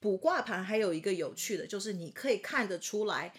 [0.00, 3.34] 卜卦盘还有一个有趣的，就是你可以看得出来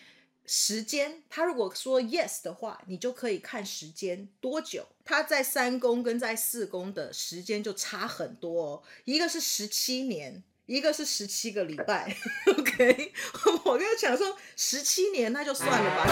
[0.46, 1.24] 时间。
[1.28, 4.86] 他如果说 yes 的话，你就可以看时间多久。
[5.04, 10.44] 他在三宫跟在四宫的时间就差很多哦，一个是十七年。
[10.68, 12.16] 一个是十七个礼拜
[12.48, 13.12] ，OK，
[13.66, 16.06] 我跟他讲说十七年那就算了吧。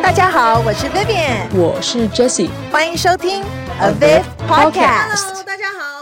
[0.00, 3.42] 大家好，我是 Vivian，我是 Jessie，欢迎收听
[3.80, 5.24] Aviv Podcast。
[5.24, 5.93] Hello，大家好，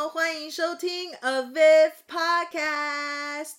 [0.52, 3.54] 收听 Aviv Podcast。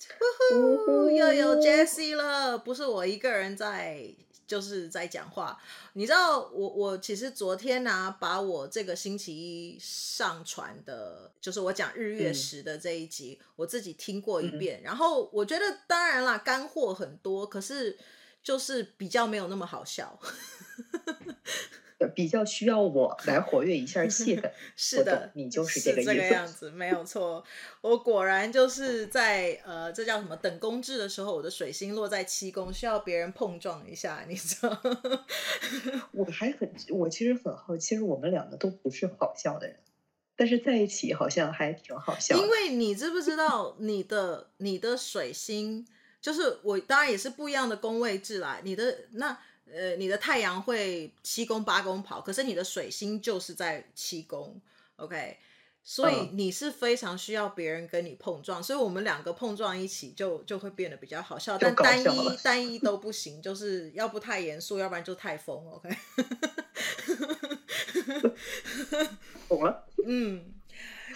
[0.52, 4.14] 呼呼，又有 Jessie 了，不是我一个人在。
[4.46, 5.58] 就是在讲话，
[5.94, 17.98] 你知道我我其实昨天呢、啊，把我这个星期一上传的，就是我讲日月食的这一集，嗯、我自己听过一遍，嗯、然后我觉得当然啦，干货很多，可是
[18.44, 20.20] 就是比较没有那么好笑。
[22.16, 27.44] 比较需要我来活跃一下气氛， 是的，你就是这个意思，这个样子，没有错。
[27.82, 34.82] 我果然就是在呃，这叫什么等公制的时候，我的水星落在七宫，需要别人碰撞一下，你知道？
[36.12, 39.78] 我还很，我其实很好奇，其实我们两个都不是好笑的人，
[40.36, 42.38] 但是在一起好像还挺好笑。
[42.38, 45.88] 因为你知不知道，你的你的水星
[46.22, 48.60] 就是我，当然也是不一样的宫位制啦。
[48.64, 49.38] 你的那。
[49.72, 54.60] 呃，你的太阳会七宫八宫跑，可是你的水星就是在七宫
[54.98, 55.38] ，OK，
[55.84, 65.90] 所以你是非常需要别人跟你碰撞，嗯、所以我们两个碰撞一起就就会变得比较好笑，但单一 单一都不行，就是要不太严肃，要不然就太疯，OK，
[69.48, 70.54] 懂了， 嗯。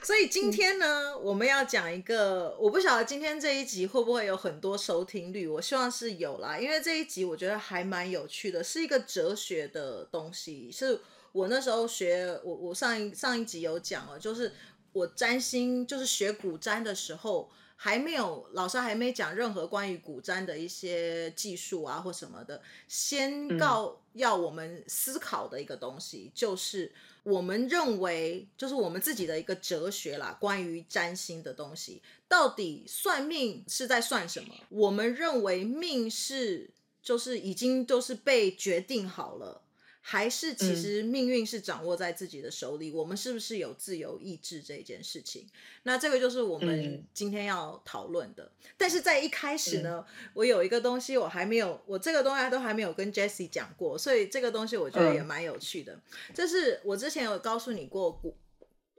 [0.08, 10.97] 所以今天呢，嗯、我们要讲一个，我不晓得今天这一集会不会有很多收听率，我希望是有啦，因为这一集我觉得还蛮有趣的，是一个哲学的东西，是
[11.33, 14.53] 我那时候学，我我上一上一集有讲哦，就是
[14.94, 26.91] 我占星，就是学古占的时候，还没有老师还没讲任何关于古占的一些技术啊或什么的，先告要我们思考的一个东西，就是。
[27.24, 34.56] 我们认为，就是我们自己的一个哲学啦，关于占星的东西，到底算命是在算什么？
[34.69, 36.69] 我们认为命是，
[37.03, 39.62] 就是已经都是被决定好了。
[40.09, 45.45] 还是其实命运是掌握在自己的手里，嗯、我们是不是有自由意志这一件事情？
[45.84, 48.45] 那这个就是我们今天要讨论的。
[48.45, 56.00] 嗯、但是在一开始呢，嗯、我有一个东西我还没有，我这个东西都还没有跟 Jessie 讲过，所以这个东西我觉得也蛮有趣的。
[56.34, 58.34] 这、嗯、是我之前有告诉你过卜，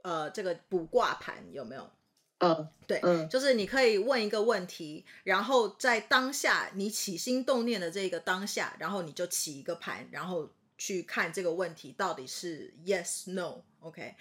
[0.03, 1.89] 呃，这个卜卦盘有没有？
[2.37, 10.47] 嗯，对，嗯，就是你可以问一个问题，然后在当下你起心动念的这个当下，然后你就起一个盘，然后。
[10.79, 14.15] 去看这个问题到底是 yes no，OK，okay？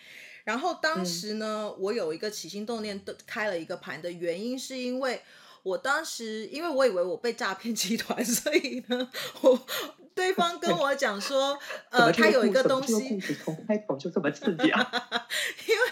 [0.45, 5.23] 然后当时呢，嗯、我有一个起心动念的开了一个盘的原因，是因为
[5.63, 9.11] 我当时因为我以为我被诈骗集团， 所以呢，
[9.41, 9.67] 我
[10.15, 11.59] 对方跟我讲说，
[11.91, 14.81] 呃，他有一个东西，从开头就这么刺激啊，
[15.69, 15.83] 因为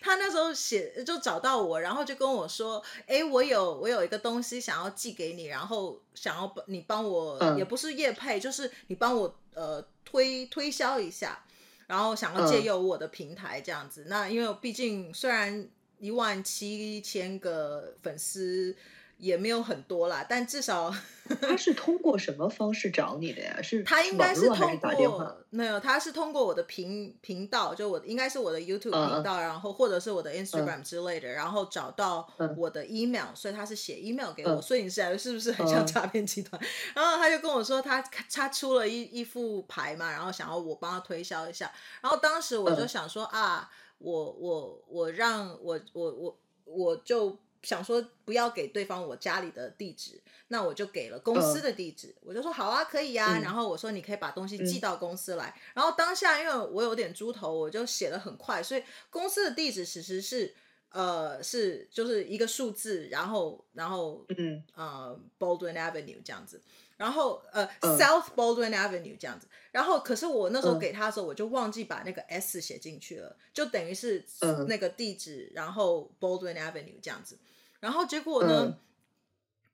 [0.00, 9.84] 他那时候写就找到我，然后就跟我说，哎，我有我有一个东西想要寄给你，然后想要帮你帮我，嗯、也不是业配，就是你帮我呃。
[10.02, 11.40] 推推销一下，
[11.86, 14.02] 然后想要借用我的平台这样子。
[14.02, 15.68] 嗯、那因为毕竟虽然
[16.00, 18.74] 一万七千个粉丝。
[19.20, 20.92] 也没有很多啦，但至少
[21.40, 23.60] 他是通过什么方式找你的呀？
[23.62, 32.26] 是他应该是通过没有，他是通过我的频频道，就我应该是我的 YouTube 频道，嗯、然后或者是我的 Instagram 之类的，嗯、然后找到
[32.56, 36.60] 我的 email，、嗯、所以他是写 email 给我，嗯、所以你是是不是很像诈骗集团？
[36.60, 38.00] 嗯、然后他就跟我说他
[38.32, 41.70] 他出了一一副牌嘛，然后想要我帮他推销一下，
[42.00, 47.38] 然后当时我就想说、嗯、啊，我我我让我我我我就。
[47.62, 52.08] 想说不要给对方我家里的地址，那我就给了公司的地址。
[52.08, 53.38] Uh, 我就说好啊，可以呀、啊。
[53.38, 55.48] 嗯、然后我说你可以把东西寄到公司来。
[55.48, 60.54] 嗯、然后当下因为我有点猪头，我就写的很快，所以公司的地址其实是
[60.90, 66.60] 呃是就是一个数字，然后然后嗯呃 Baldwin Avenue 这样子。
[66.96, 74.22] 然后呃、uh, South Baldwin Avenue 这样子，然后可是我那时候给他的时候，我就忘记把那个 S 写进去了，就等于是
[74.68, 77.38] 那个地址，然后 Baldwin Avenue 这样子，
[77.80, 78.78] 然后结果呢，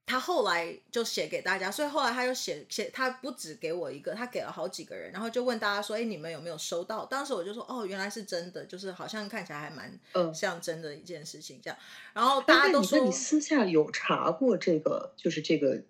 [0.07, 7.05] 他后来就写给大家，所以后来他又写写，他不止给我一个，他给了好几个人，然后就问大家说，哎，你们有没有收到？
[7.05, 9.99] 当时我就说，哦，原来是真的，就是好像看起来还蛮
[10.33, 11.79] 像真的一件事情这样，
[12.15, 15.83] 然后大家都说，你私下有查过这个，就是这个。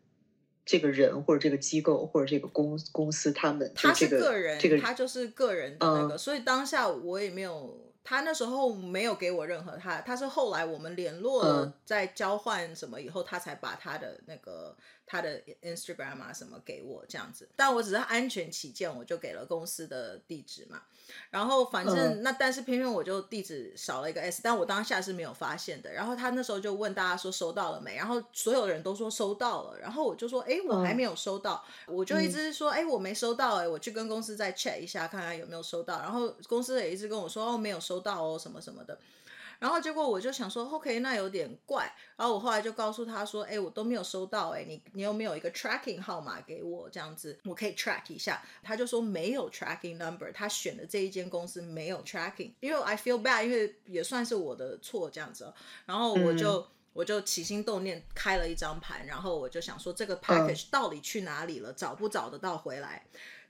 [0.69, 14.75] 这个人或者这个机构或者这个公公司，他们、这个、他是个人，这个他就是个人的那个，嗯、所以当下我也没有他那时候没有给我任何他，他是后来我们联络了，在交换什么以后，他才把他的那个
[15.06, 17.49] 他的 Instagram 啊什么给我这样子。
[17.55, 20.82] 但我只是安全起见，我就给了公司的地址嘛。
[21.31, 25.93] 然后反正那但是偏偏我就地址少了一个 S，但我当下是没有发现的。
[25.93, 27.94] 然后他那时候就问大家说收到了没？
[27.94, 29.79] 然后所有人都说收到了。
[29.79, 36.00] 然后我就说哎，我还没有收到，我就一直说哎，我没收到哎，我去跟公司再 check 一下看看有没有收到。
[36.00, 38.99] 然后公司也一直跟我说哦，没有收到哦什么什么的。
[39.58, 41.91] 然后结果我就想说，OK，那有点怪。
[42.17, 48.43] 然后我后来就告诉他说，哎，我都没有收到，哎，你你有没有一个 tracking 号码给我，这样子我可以 track 一下。
[48.62, 52.53] 他就说没有 tracking number，他选的这一间公司没有 tracking。
[52.61, 55.53] 因为 I feel bad，因为也算是我的错这样子。
[55.85, 63.06] 然后我就、嗯、我就起心动念开了一张盘，然后我就想说这个 package 到底去哪里了，找不找得到回来？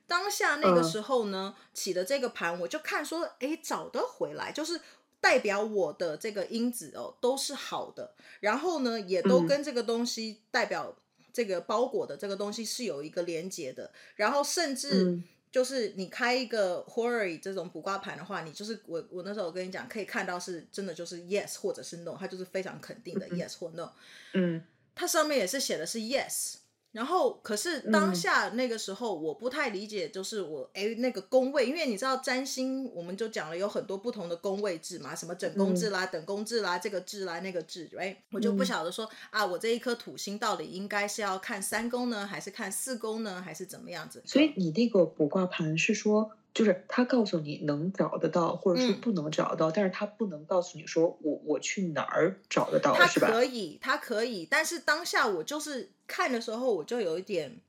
[0.08, 4.80] 当下那个时候呢，起的这个盘我就看说，哎，找得回来，就是。
[5.26, 10.96] 代表我的这个因子哦，都是好的，然后呢，也都跟这个东西代表
[11.32, 15.20] 这个包裹的这个东西是有一个连接的，然后甚至
[15.50, 23.90] 就是你开一个 horry 这种卜卦盘的话，你就是我我那时候我跟你讲，可以看到是真的就是 yes 或者是 no，它就是非常肯定的 yes 或 no，
[24.34, 24.62] 嗯，
[24.94, 26.58] 它上面也是写的是 yes。
[26.96, 44.22] 然后，可是当下那个时候，我不太理解，就是我哎、嗯，那个宫位，因为你知道占星，我们就讲了有很多不同的宫位制嘛，什么整宫制啦、嗯、等宫制啦、这个制啦、那个制，哎，我就不晓得说、嗯、啊，我这一颗土星到底应该是要看三宫呢，还是看四宫呢，还是怎么样子？
[44.24, 46.30] 所以你那个卜卦盘是说。
[46.56, 57.60] 就是他告诉你能找得到，或者是不能找得到，嗯、但是他不能告诉你说我我去哪儿找得到，他可以，他可以，但是当下我就是看的时候，我就有一点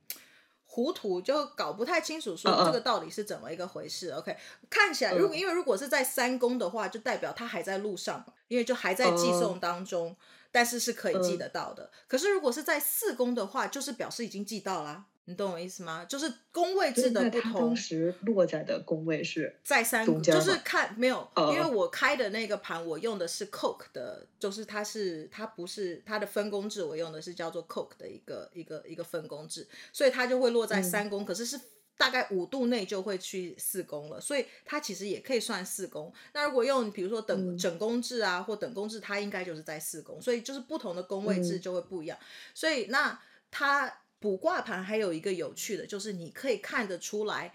[0.64, 4.10] 糊涂，就搞不太清楚说这个到底是怎么一个回事。
[4.10, 4.20] Uh-uh.
[4.20, 4.36] OK，
[4.70, 10.48] 看起来如果因为如果是在三宫的话，就代表他还在路上嘛，因为就还在寄送当中，uh-uh.
[10.50, 11.84] 但是是可以寄得到的。
[11.84, 12.08] Uh-uh.
[12.08, 15.04] 可是如果是在四宫的话，就是表示已经寄到了。
[15.28, 16.06] 你懂我意思吗？
[16.06, 17.52] 就是宫位制的不同。
[17.52, 31.60] 当时落在的宫位是在三宫，就是看没有，uh, 因为我开的那个盘，我用的是 Coke 的，就是它是它不是它的分工制，我用的是叫做 Coke 的一个一个一个分工制，所以它就会落在三宫，嗯、可是是
[31.98, 36.10] 大概五度内就会去四宫了，所以它其实也可以算四宫。
[36.32, 43.20] 那如果用比如说等、嗯、整宫制啊，或等宫制，它应该就是在四宫，所以就是不同的宫位制就会不一样，嗯、所以那
[43.50, 43.92] 它。
[44.20, 47.52] 卜卦盘还有一个有趣的，就是你可以看得出来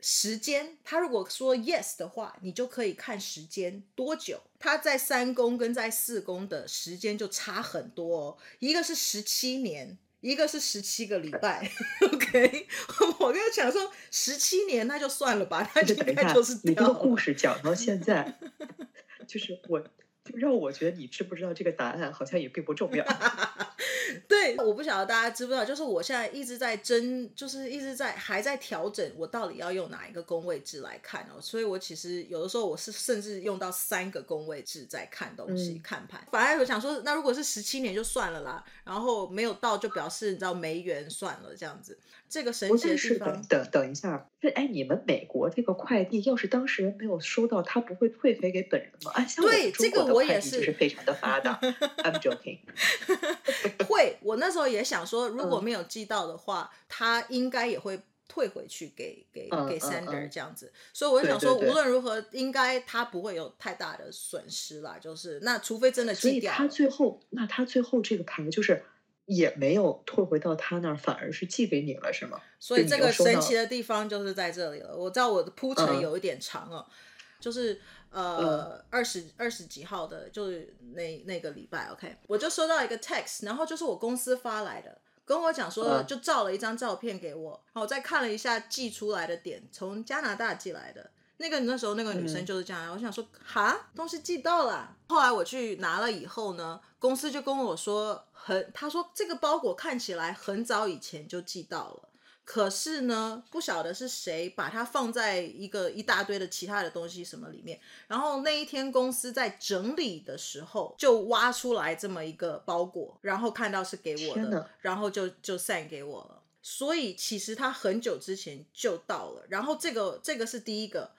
[0.00, 0.76] 时间。
[0.84, 4.40] 他如果说 yes 的话，你就可以看时间多久。
[4.58, 11.70] 他在三宫跟在四宫的时间就差很多哦，一个是十七年，一个是十七个礼拜。
[12.00, 12.66] OK，
[13.20, 18.38] 我跟你讲说十七年那就算了吧，那就应该就是你这个故事讲到现在，
[19.26, 19.82] 就是我
[20.24, 23.04] 就让我觉得你知不知道这个答案好像也并不重要。
[24.28, 31.40] 对，我不晓得大家知不知道，就是我现在一直在争，就是一直在还在调整，我到底要用哪一个宫位制来看哦。
[31.40, 36.26] 所以我其实有的时候我是甚至用到三个宫位制在看东西、嗯、看盘。
[36.30, 41.98] 反而我想说，那如果是十七年就算了啦，然后没有到就表示你知道没缘算了这样子。
[42.28, 49.12] 这个神奇的地方，等等一下，这哎，你们美国这个快递，要是当事人没有收到，他不会退回给本人吗？
[49.14, 51.58] 啊，像我们中国的快递就是非常的发达。
[51.60, 52.58] 这个、I'm joking。
[53.86, 60.66] 会，我那时候也想说，如果没有寄到的话，嗯、他应该也会退回去给给、嗯、给 sender 这样子。
[60.66, 64.98] 嗯嗯、所以我就想说，对对对，无论如何，应该他不会有太大的损失啦。
[65.00, 68.82] 就是那除非真的寄掉，他最后那他最后这个牌就是。
[69.26, 72.40] 也没有退回到他那儿，反而是寄给你了，是吗？
[72.60, 74.96] 所以这个神奇的地方就是在这里了。
[74.96, 76.92] 我知道我的铺陈有一点长哦，嗯、
[77.40, 91.10] 就是呃二十二十几号的，就是那那个礼拜，OK，我就收到一个 text，然后就是我公司发来的，跟我讲说就照了一张照片给我，然后我再看了一下寄出来的点，从加拿大寄来的。
[91.36, 94.96] 那个那时候那个女生就是这样，嗯、我想说哈，东西寄到了。
[95.08, 102.08] 后来我去拿了以后呢，公司就跟我说很，他说这个包裹看起来很早以前就寄到了，
[102.44, 116.40] 可是呢不晓得是谁把它放在一个一大堆的其他的东西什么里面，然后那一天公司在整理的时候就挖出来这么一个包裹，然后看到是给我的，然后就就 send 给我了。
[116.62, 121.10] 所以其实他很久之前就到了，然后这个这个是第一个。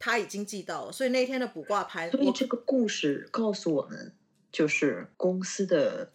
[0.00, 2.10] 他已经寄到了，所以那天的卜卦牌。
[2.10, 4.12] 所以这个故事告诉我们，
[4.50, 6.10] 就是公司的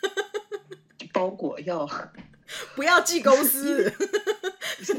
[1.12, 1.86] 包裹要
[2.74, 3.92] 不要寄公司。
[4.78, 4.94] 不是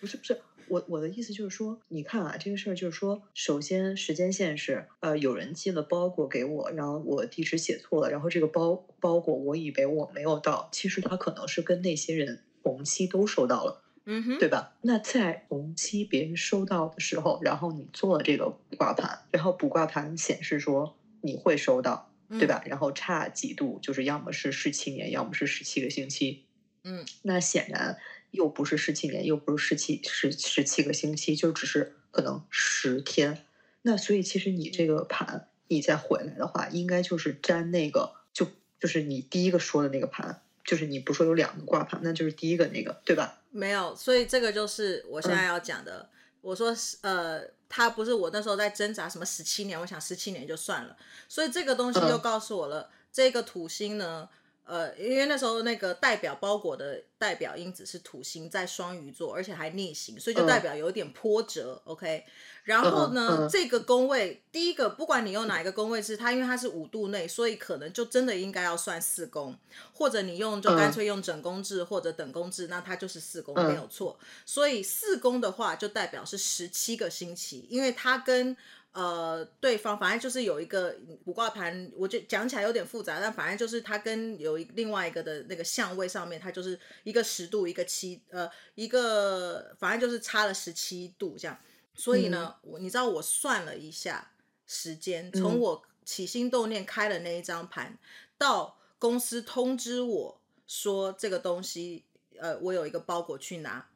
[0.00, 14.72] 不是不是，我我的意思就是说，你看啊，这个事儿就是说，首先时间线是，呃，有人寄了包裹给我，然后我地址写错了，然后这个包包裹我以为我没有到，其实他可能是跟那些人同期都收到了，嗯哼，对吧？
[14.80, 22.62] 那在同期别人收到的时候，然后你做了这个卜卦盘，然后卜卦盘显示说你会收到，对吧？
[22.64, 26.44] 嗯、然后差几度，就是要么是十七年，要么是十七个星期，
[26.84, 27.98] 嗯，那显然。
[28.30, 33.46] 又不是十七年，又不是十七十十七个星期，就只是可能十天。
[33.80, 38.46] 那所以其实你这个盘，你再回来的话，应该就是占那个，就
[38.78, 43.40] 就是你第一个说的那个盘，就是你不说有两个挂盘，那就是第一个那个，对吧？
[43.50, 46.00] 没有，所以这个就是我现在要讲的。
[46.00, 46.08] 嗯、
[46.42, 50.94] 我说呃，他不是我那时候在挣扎什么十七年，我想十七年就算了。
[51.26, 54.28] 所以这个东西就告诉我了，嗯、这个土星呢。
[54.68, 61.82] 呃，因为那时候那个代表包裹的代表因子是土星在双鱼座，而且还逆行，所以就代表有点波折。
[61.86, 62.24] Uh, OK，
[62.64, 69.56] 然后呢，uh, uh, 这个宫位第一个，不管你用哪一个宫位是它，因为它是五度内，所以可能就真的应该要算四宫，
[69.94, 74.18] 或者你用就干脆用整宫制或者等宫制，那它就是四宫没有错。
[74.44, 78.54] 所以四宫的话就代表是十七个星期，因为它跟。
[78.92, 91.56] 呃，对方反正就是有一个卜卦盘，我就讲起来有点复杂，但反正就是它跟有一另外一个的那个相位上面，它就是一个十度，一个七，呃，一个反正就是差了十七度这样。
[91.94, 94.32] 所以呢，我、嗯、你知道我算了一下
[94.66, 97.98] 时间，从我起心动念开了那一张盘，嗯、
[98.38, 102.04] 到公司通知我说这个东西，
[102.38, 103.88] 呃，我有一个包裹去拿，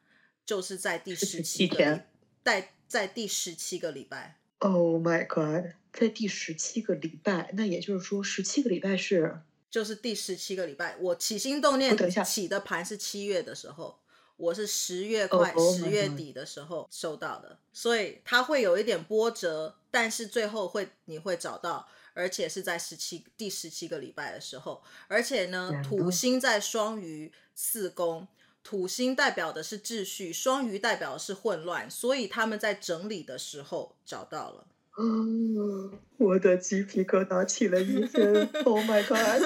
[0.45, 2.09] 就是在第十七天，
[2.45, 4.39] 在在第十七个礼拜。
[4.65, 10.97] Oh my god，在第十七个礼拜，那也就是说十七个礼拜是，就是第十七个礼拜。
[11.01, 13.99] 我起心动念起的盘是七月的时候，
[14.37, 28.29] 我是十月快十月底的时候收到的，所以它会有一点波折，但是最后会你会找到，而且是在十七第十七个礼拜的时候，而且呢，土星在双鱼四宫。
[28.65, 34.67] 土星代表的是秩序，双鱼代表的是混乱，所以他们在整理的时候找到了。
[34.99, 38.49] 嗯，我的鸡皮疙瘩起了一身。
[38.65, 39.43] Oh my god！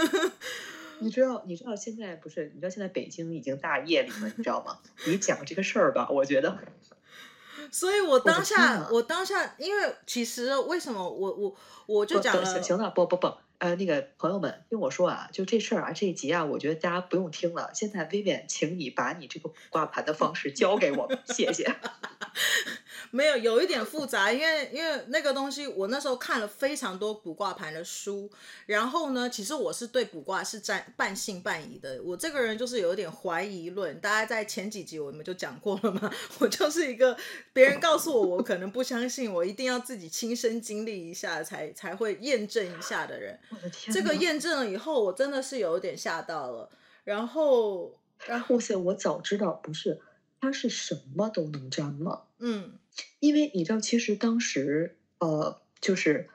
[0.98, 2.50] 你知道，你知道现在不是？
[2.54, 4.78] 你知道现在北京已经大夜里了，你知道吗？
[5.06, 6.58] 你讲这个事儿吧，我觉得。
[7.70, 11.56] 所以我当下，我，我当下，因为其实为什么我我
[11.86, 13.32] 我就讲了，行行了，不不不。
[13.58, 17.70] 呃，那个朋友们听我说啊，就这事儿啊，这一集啊，我觉得大家不用听了。
[17.74, 21.74] 现在 Vivian，请你把你这个挂盘的方式交给我们，谢谢。
[23.10, 28.30] 没有，有一点复杂，因为因为那个东西，我那时候看了非常多卜卦盘的书，
[28.66, 32.00] 然后呢，其实我是对卜卦是占半信半疑的。
[32.02, 37.16] 我这个人就是有点怀疑论，大家在前几集我们就讲过了嘛，我就是一个
[37.52, 43.38] 别人告诉我，我可能不相信，我一定要自己亲身经历一下才才会验证一下的人。
[43.50, 46.68] 我的天，这个验证了以后，我真的是有点吓到了。
[47.04, 47.92] 然后，
[48.26, 50.00] 然后，哇塞，我早知道不是，
[50.40, 52.22] 他是什么都能占吗？
[52.38, 52.72] 嗯。
[53.20, 56.28] 因为你知道，其实当时，呃，就是，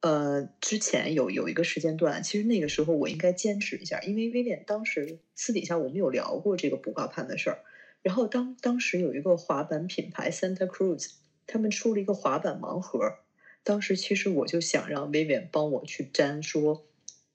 [0.00, 7.58] 呃，之前有有一个时间段，其实那个时候我应该坚持一下，因为威廉当时私底下我们有聊过这个卜卦盘的事儿。
[8.02, 11.10] 然后当当时有一个滑板品牌 Santa Cruz，
[11.46, 13.18] 他们出了一个滑板盲盒，
[13.64, 16.86] 当时其实我就想让威廉帮我去粘，说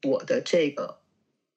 [0.04, 1.00] 我的这个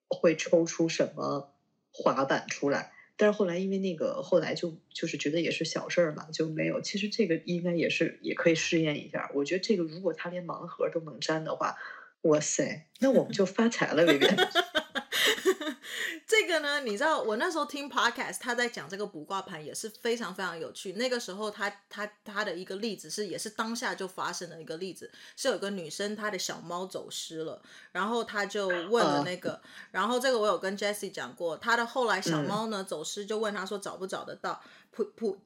[0.09, 1.52] 会抽出什么
[1.92, 2.92] 滑板出来。
[3.16, 6.80] 但是后来，因为那个后来就就是觉得也是小事儿嘛，就没有。
[6.80, 9.30] 其实这个应该也是也可以试验一下。
[9.35, 11.76] 我觉得这个如果他连盲盒都能粘的话，
[12.23, 14.26] 哇塞，那我们就发财了，薇薇。
[16.26, 20.92] 这个呢，你知道，我那时候听 podcast，他在讲这个卜卦盘也是非常非常有趣。
[20.94, 27.60] 那个时候他，他他他的一个例子是，也是当下就发生的一个例子，是有个女生她的小猫走失了，
[27.92, 29.60] 然后他就问了那个，uh,
[29.92, 34.60] 然后这个我有跟 Jessie 讲过，他的后来小猫呢、嗯、走失，就问他说找不找得到，
[34.90, 35.38] 卜卜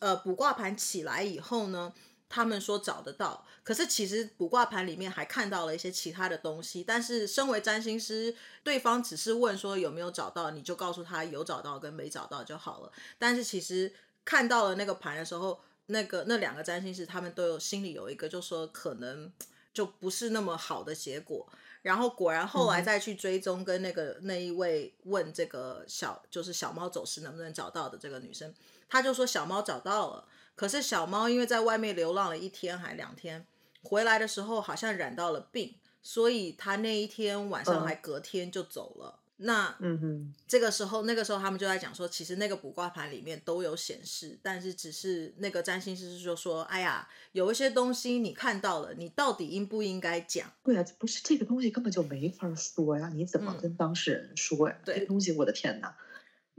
[0.00, 1.92] 呃卜卦盘起来以后呢？
[2.30, 6.84] 他们说找得到，可是其实卜卦盘里面还看到了一些其他的东西。
[6.84, 12.92] 但是身为占星师，对方只是问说有没有找到，你就告诉他有找到跟没找到就好了。
[13.18, 13.90] 但是其实
[14.26, 19.32] 看到了那个盘的时候，那个那两个占星师他们都有心里有一个，就说可能
[19.72, 21.48] 就不是那么好的结果。
[21.80, 28.52] 然后果然后来再去追踪，跟那个、嗯、那一位问这个小就是小猫走失能不能找到的这个女生，
[28.88, 30.24] 她就说小猫找到了。
[30.58, 33.46] 可是小猫因为在外面流浪了一天还两天，
[33.84, 39.20] 回来的时候好像染到了病，所以它那一天晚上还隔天就走了。
[39.40, 50.52] 那嗯哼，这个时候那个时候他们就在讲说，其实那个卜卦盘里面都有显示，但是只是那个占星师就说说，哎呀，有一些东西你看到了，你到底应不应该讲？
[50.64, 54.74] 对啊，不是这个东西根本就没法说呀，你怎么跟当事人说呀？
[54.80, 55.96] 嗯、这个东西，我的天哪！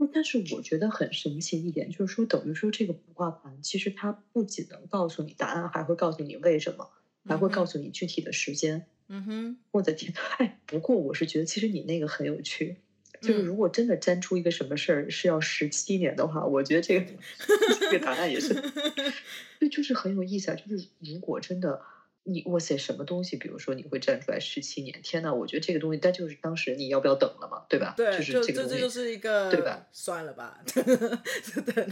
[0.06, 6.90] 但是我觉得很神奇一点，就是说等于说这个卜卦盘其实它不仅能告诉你答案，还会告诉你为什么，
[7.26, 8.86] 还会告诉你具体的时间。
[9.08, 12.76] 嗯哼，我的天，哎，不过我是觉得其实你那个很有趣，
[13.20, 17.06] 就是如果真的粘出一个什么事儿是要十七年的话，我觉得这个
[17.80, 18.54] 这个答案也是，
[19.58, 20.54] 对，就是很有意思啊。
[20.54, 21.82] 就是如果真的
[22.24, 27.94] 你哇塞什么东西，比如说你会站出来十七年，天呐，我觉得这个东西，但就是当时你要不要等了嘛，对吧？
[27.96, 29.86] 对，就是这个东西，就这就是一个对吧？
[29.92, 30.60] 算了吧，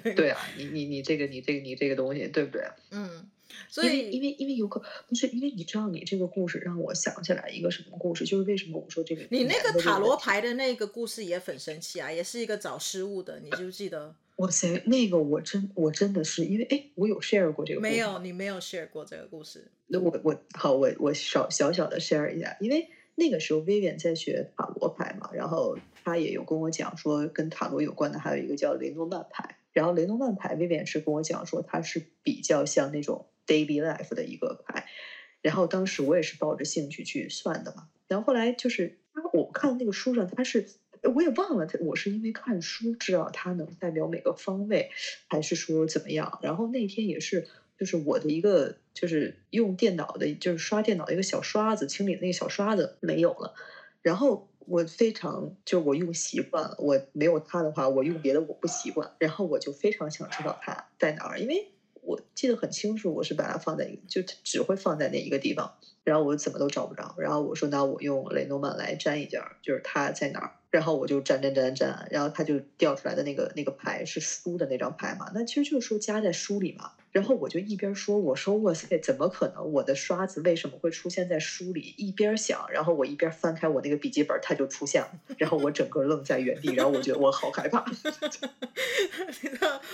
[0.03, 2.63] 对对啊，你你你这个你这个你这个东西，对不对？
[2.91, 3.31] 嗯。
[3.71, 8.25] 所以，因为因为有可不是因为你知道，你这个故事让我想起来一个什么故事？
[8.25, 14.15] 就是为什么我说这个你那个塔罗牌的那个故事也很神奇啊，也是一个找失物的，你记不记得？
[14.39, 17.93] 哇塞，那个我真我真的是因为哎，我有 share 过这个故事。
[17.93, 19.71] 没有，你没有 share 过这个故事。
[19.87, 33.27] 那我我好，我我小小小的 share 一下，因为那个时候 Vivian 在学塔罗牌嘛，然后他也有跟我讲说，跟塔罗有关的还有一个叫雷诺曼牌，然后雷诺曼牌 Vivian 是跟我讲说，它是比较像那种。
[33.49, 34.85] Daily Life 的一个牌，
[35.41, 38.99] 然后当时我也是抱着兴趣去算的嘛，然后后来就是
[39.33, 40.69] 我看那个书上，它是
[41.15, 44.91] 我也忘了，我是因为看书知道它能代表每个方位，
[45.29, 46.39] 还是说怎么样？
[46.43, 47.47] 然后那天也是，
[47.79, 53.55] 就是我的一个就是用电脑的，就是刷电脑一个小刷子，清理那个小刷子没有了，
[54.03, 61.73] 然后我非常就我用习惯了，我没有它的话，我用别的我不习惯，然后我就非常想知道它在哪儿，因为。
[62.01, 65.75] 我记得很清楚，我是把它放在，就只会放在那一个地方，
[66.05, 70.53] 然后我怎么都找不着，然后我说那我用雷诺曼来占一下，就是它在哪儿。
[70.71, 76.93] 然后我就粘粘粘粘，然后他就掉出来的那个那个牌是书的那张牌嘛，那其实就是说夹在书里嘛。
[77.11, 79.73] 然后我就一边说，我说哇塞，怎么可能？
[79.73, 81.95] 我的刷子为什么会出现在书里？
[81.97, 85.09] 一边想，然后我一边翻开我那个笔记本，它就出现了。
[85.39, 87.83] 然后我整个愣在原地，然后我觉得我好害怕。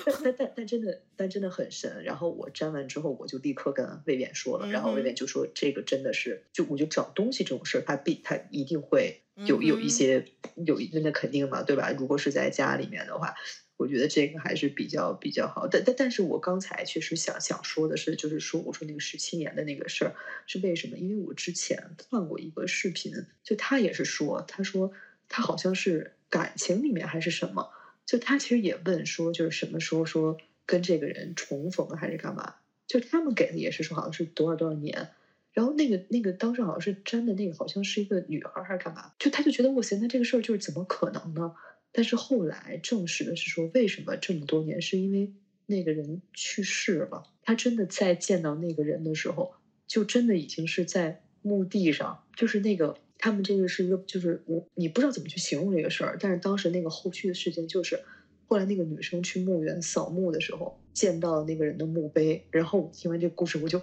[0.04, 2.02] 但但但但真的但真的很神。
[2.02, 9.20] 然后我粘完之后，我就立刻跟魏勉说了，然后魏勉就说这个真的是，就我就找东西这种事儿，他必他一定会。
[9.34, 11.90] 有有一些有一定的肯定嘛，对吧？
[11.90, 13.34] 如果是在家里面的话，
[13.76, 15.66] 我觉得这个还是比较比较好。
[15.68, 20.14] 但但但是我刚才确实想想说的是，就是说我说那个十七年的那个事儿
[20.46, 20.96] 是为什么？
[20.96, 24.92] 因为我之前看过一个视频，就他也是说，他说
[25.28, 27.70] 他好像是感情里面还是什么，
[28.06, 32.54] 就他其实也问说，就是什么时候说跟这个人重逢还是干嘛？
[32.86, 35.10] 就他们给的也是说好像是多少多少年。
[35.54, 39.12] 然后那个那个当时好像是真的那个好像是一个女孩还是干嘛？
[39.18, 41.54] 就他就觉得哇塞，那这个事儿就是怎么可能呢？
[41.92, 45.32] 但是后来证实的是说，为什么这么多年是因为
[45.66, 47.22] 那个人去世了。
[47.42, 49.54] 他真的在见到那个人的时候，
[49.86, 58.00] 就真的已经是在墓地上，就是那个他们这个是一个就是我你不知道怎么去形容这个事儿，但是当时那个后续的事件就是，
[58.48, 63.80] 后来那个女生去墓园扫墓的时候见到了那个人的墓碑，然后听完这个故事我就。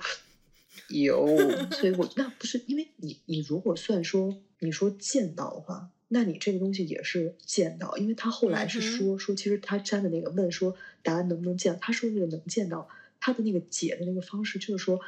[0.90, 1.26] 有，
[1.72, 12.88] 所以我那不是因为你，你如果算说你说见到的话，那你这个东西也是见到，因为他后来是说说，其实他占的那个问说答案能不能见，他说那个能见到，
[13.20, 15.00] 他的那个解的那个方式就是说，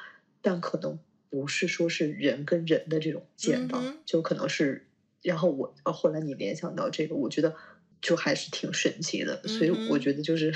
[0.41, 0.99] 但可能
[1.29, 4.87] 不是说是人跟人的这种见到，就可能是，
[5.21, 7.55] 然后我后来你联想到这个，我觉得
[8.01, 10.53] 就还是挺神奇的，所以我觉得就是。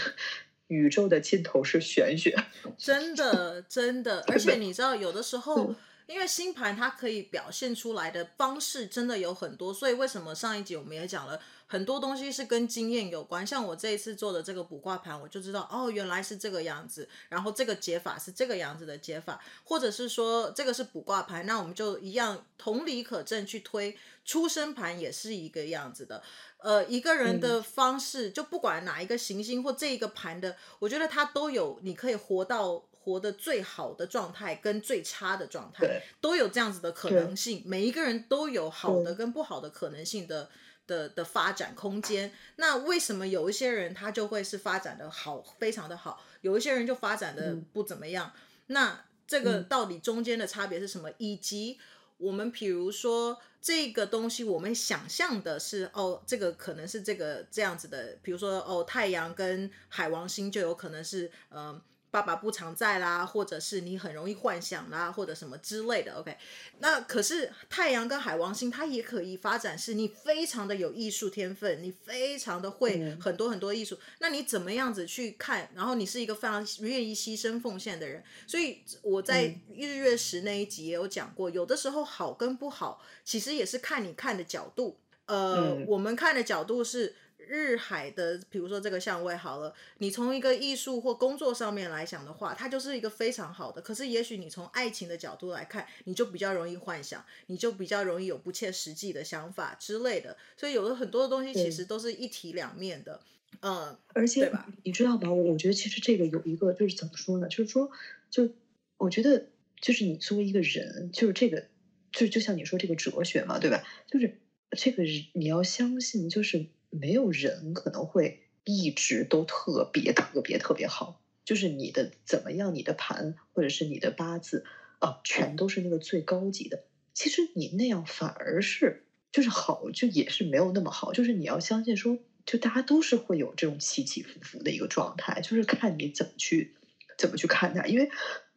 [0.67, 2.36] 宇宙的尽头是玄学，
[2.77, 5.73] 真的真的，而且你知道，有的时候，
[6.08, 13.45] 因为星盘它可以表现出来的方式真的有很多，所以为什么上一集我们也讲了很多东西是跟经验有关。
[13.45, 26.23] 像我这一次做的这个卜卦盘，我就知道哦，原来是这个样子，然后这个解法是这个样子的解法，或者是说这个是卜卦盘，那我们就一样同理可证去推出生盘也是一个样子的。
[26.60, 37.62] 呃，一个人的方式，就不管哪一个行星或这一个盘的，我觉得它都有，你可以活到活得最好的状态跟最差的状态，都有这样子的可能性。
[37.65, 40.49] 每一个人都有好的跟不好的可能性的
[40.88, 42.34] 的的发展空间。
[42.56, 48.34] 那为什么有一些人他就会是发展的好，非常的好，有一些人就发展的不怎么样？
[48.67, 51.12] 那这个到底中间的差别是什么？
[51.19, 51.78] 以及
[52.17, 53.39] 我们比如说。
[53.60, 61.82] 这个东西我们想象的是哦，这个可能是这个这样子的，比如说哦，太阳跟海王星就有可能是嗯、呃、
[62.17, 66.15] 爸爸不常在啦，或者是你很容易幻想啦，或者什么之类的。
[66.15, 66.36] OK，
[66.80, 73.93] 那可是太阳跟海王星，它也可以发展是你非常的有艺术天分，你非常的会很多很多艺术。
[73.93, 75.69] 嗯、那你怎么样子去看？
[75.75, 78.23] 然后你是一个非常愿意牺牲奉献的人。
[78.47, 84.97] 所以我在日月食那一集也有讲过，有的时候好跟不好，其实也是看你看的角度。
[85.27, 87.15] 呃，嗯、我们看的角度是。
[87.47, 93.81] 日海的，比如说这个相位好了，你从一个艺术或工作上面来讲的话，它就是一个非常好的。
[93.81, 100.36] 可是也许你从爱情的角度来看，你就比较容易幻想，你就比较容易有不切实际的想法之类的。
[100.55, 103.19] 所以有的很多的东西其实都是一体两面的，
[103.62, 104.67] 嗯，而且对吧？
[104.83, 105.31] 你知道吗？
[105.31, 107.47] 我觉得其实这个有一个就是怎么说呢？
[107.47, 107.89] 就是说，
[108.29, 108.49] 就
[108.97, 109.47] 我觉得
[109.81, 111.67] 就是你作为一个人，就是这个
[112.12, 113.83] 就就像你说这个哲学嘛，对吧？
[114.12, 114.38] 就是
[114.71, 116.65] 这个你要相信，就是。
[116.89, 124.65] 没有人可能会一直都特别特别特别好，就是你的怎么样，你的盘或者是你的八字
[125.00, 126.86] 啊，全都是那个最高级的。
[127.13, 131.13] 其实你那样反而是就是好，就也是没有那么好。
[131.13, 136.76] 就是你要相信说，就大家都是会有这种起起伏伏的一个状态，就是看你怎么去
[137.17, 137.86] 怎么去看它。
[137.86, 138.10] 因为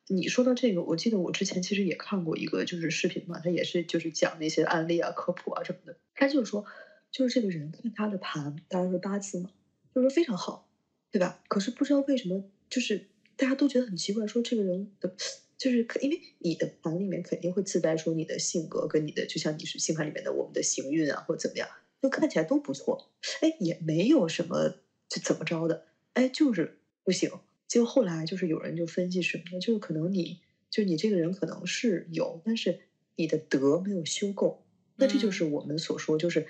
[0.08, 6.64] 你说到这个，我记得我之前其实也看过一个就是视频嘛，他也是就是讲那些案例啊、科普啊什么的，他就是说。
[7.10, 9.50] 就是这个人看他的盘，当然说八字嘛，
[9.94, 10.68] 就是说非常好，
[11.10, 11.42] 对吧？
[11.48, 15.12] 可是不知道为什么，就是大家都觉得很奇怪，说这个人的，
[15.58, 21.68] 就是因为你的盘里面肯定会自带说你的性格跟你的，就像你是星盘里面的我们的行运啊，或者怎么样，
[22.00, 24.76] 就看起来都不错，哎，也没有什么
[25.08, 27.30] 就怎么着的，哎，就是不行。
[27.66, 29.58] 结果后来就是有人就分析什么呢？
[29.58, 30.38] 就是可能你，
[30.70, 32.80] 就你这个人可能是有，但是
[33.16, 34.64] 你的德没有修够，
[34.96, 36.46] 那这就是我们所说就是。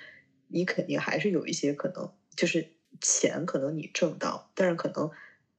[0.51, 2.67] 你肯定还是有一些可能，就是
[2.99, 5.09] 钱可能你挣到，但是可能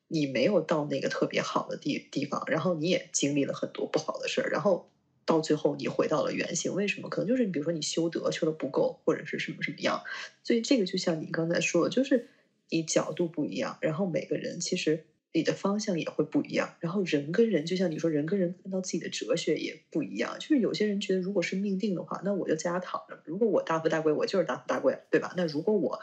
[0.08, 4.88] 你没有到那个特别好的地地方，然后你也经历了很多不好的事儿，然后
[5.24, 6.74] 到最后你回到了原形。
[6.74, 7.08] 为什么？
[7.08, 10.02] 可能就是你比如说你修德修的不够，或者是什么什么样。
[10.44, 12.28] 所以这个就像你刚才说的，就是
[12.68, 15.06] 你角度不一样，然后每个人其实。
[15.34, 20.36] 你的方向也会不一样，然后人跟人就像你说，人跟人看到自己的哲学也不一样。
[20.38, 25.32] 就是有些人觉得，如果是命定的话，那我就在家躺着；如果我大富大贵，我就是大富大贵，对吧？
[25.36, 25.98] 那如果我，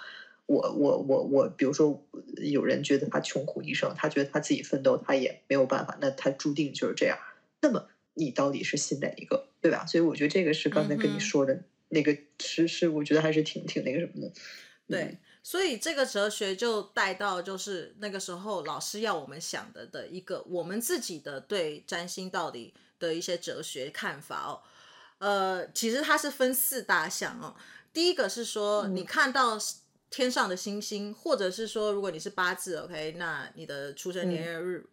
[0.47, 2.03] 我，我，我，我，比如说
[2.51, 7.17] 有人觉得他穷苦一生，他觉得他自己奋斗，他也没有办法，那他注定就是这样。
[7.61, 9.85] 那么你到底是信哪一个，对吧？
[9.85, 14.31] 所以我觉得这个是刚才跟你说的那个，是是，我觉得还是挺挺那个什么的，
[14.87, 15.17] 对。
[15.49, 24.61] 嗯所以这个哲学就带到，就是那个时候老师要我们想的的一个我们自己的对占星到底的一些哲学看法哦。
[25.17, 27.55] 呃，其实它是分四大项哦。
[27.91, 29.57] 第一个是说，你看到
[30.11, 34.85] 天上的星星，或者是说，如果你是八字，OK，那你的出生年月日，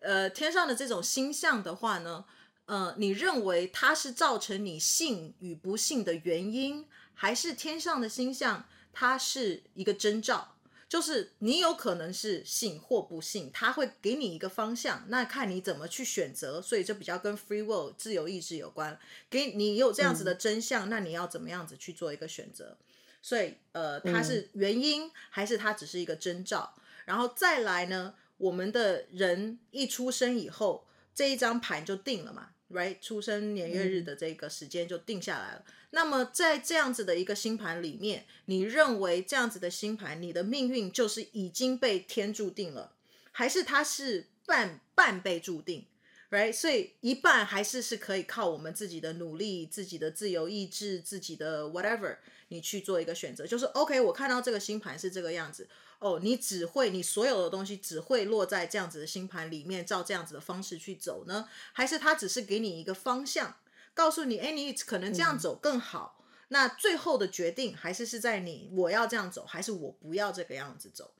[0.00, 2.24] 呃，天上的这种星象的话呢，
[2.66, 8.64] 呃，你认为它是造成你信与不信的原因，还是天上的星象？
[8.92, 10.56] 它是一个征兆，
[10.88, 18.98] 就是你有可能是信或不信，它会给你一个方向，那看你怎么去选择，所以就比较跟 free will 自由意志有关。
[19.28, 22.76] 给你有这样子的真相，嗯、那你要怎么样子去做一个选择？
[23.20, 26.74] 所以呃，它是原因还是它只是一个征兆？
[27.04, 32.96] 然后再来呢，我们的人一出生以后，这一张盘就定了嘛，right？
[33.00, 35.64] 出生年月日的这个时间就定下来了。
[35.66, 42.92] 嗯那么在这样子的一个星盘里面，你认为这样子的星盘，你的命运就是已经被天注定了，
[43.32, 45.86] 还是它是半半被注定
[46.30, 46.52] ，right？
[46.52, 53.46] 所以一半还是是可以靠我们自己的努力、自己的自由意志、自己的 whatever，你去做一个选择。
[53.46, 61.48] 就是 OK，我看到这个星盘是这个样子，哦，你只会你所有的东西只会落在这样子的星盘里面，照这样子的方式去走呢？
[61.72, 63.56] 还是它只是给你一个方向？
[63.94, 66.16] 告诉你，哎，你可能这样走更好。
[66.20, 71.10] 嗯、那最后的决定还是是在你，我要这样走，还是我不要这个样子走？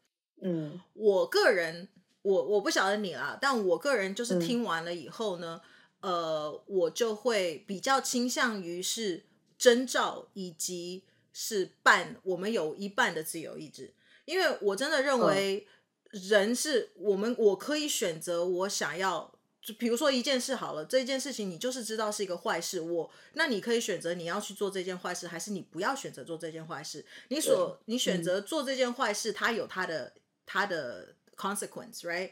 [0.40, 1.88] 嗯，我个人，
[2.22, 5.60] 我我不晓得你啦，但我个人就是听完了以后呢，
[6.02, 9.24] 嗯、呃，我就会比较倾向于是
[9.58, 13.92] 征兆，以及是半，我们有一半的自由意志，
[14.24, 15.66] 因为我真的认为
[16.10, 19.32] 人是我们，我可以选择我想要。
[19.60, 27.04] 就比如说一件事好了，这件事情你就是知道是一个坏事，我那你可以选择你要去做这件坏事，还是你不要选择做这件坏事。
[27.28, 30.14] 你所你选择做这件坏事，它有它的
[30.46, 32.30] 它的 consequence，right？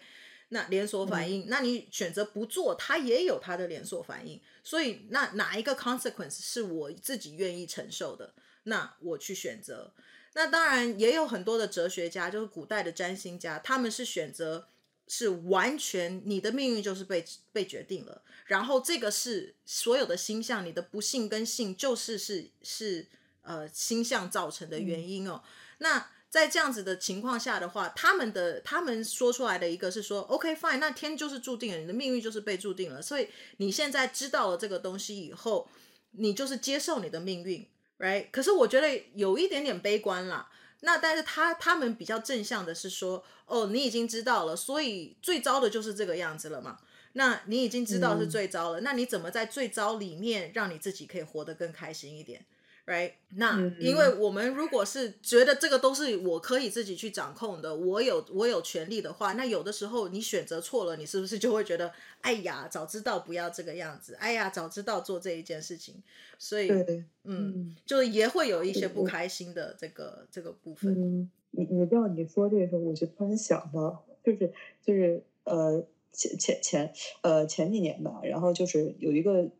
[0.48, 4.40] 那连锁反应，那你选择不做，它也有它的连锁反应。
[4.62, 8.32] 所以那哪一个 consequence 是我自己愿意承受的，
[8.66, 9.92] 那我去选择。
[10.35, 14.68] 那当然也有很多的哲学家，就是古代的占星家，他们是选择。
[15.09, 23.07] 是完全你的命运就是被被决定了，然后这个是所有的星象，你的不幸跟幸就是是是
[23.42, 25.40] 呃星象造成的原因哦。
[25.44, 35.70] 嗯、那在这样子的情况下的话，他们的他们说出来的一个是说，OK fine，那天就是注定了，你的命运就是被注定了，所以你现在知道了这个东西以后，
[36.11, 37.64] 你就是接受你的命运
[37.98, 38.28] ，right？
[38.30, 40.48] 可是我觉得有一点点悲观啦。
[40.80, 46.78] 那但是他他们比较正向的是说，哦，你已经知道了，所以最糟的就是这个样子了嘛。
[47.14, 52.44] 那你已经知道是最糟了，嗯、那你怎么在最糟里面让你自己可以活得更开心一点
[52.87, 53.12] ？Right？
[53.31, 65.96] 那因为我们如果是觉得这个都是我可以自己去掌控的，我有我有权利的话，那有的时候你选择错了，你是不是就会觉得，哎呀，早知道不要这个样子，哎呀，早知道做这一件事情，
[66.38, 70.94] 所以，对嗯，就也会有一些不开心的这个这个部分。
[70.94, 74.53] 嗯，你你知道你说这个时候，我就突然想到，就是
[74.85, 79.51] 就是呃前前前呃前几年吧，然后就是有一个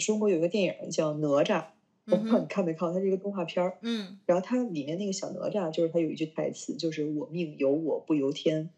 [0.00, 1.66] 中国有一个电影叫哪吒。
[2.06, 3.78] 我不知道你看没看，它是一个动画片儿。
[3.82, 8.70] 嗯，然后它里面那个小哪吒，就是它有一句台词，就是“我命由我不由天”。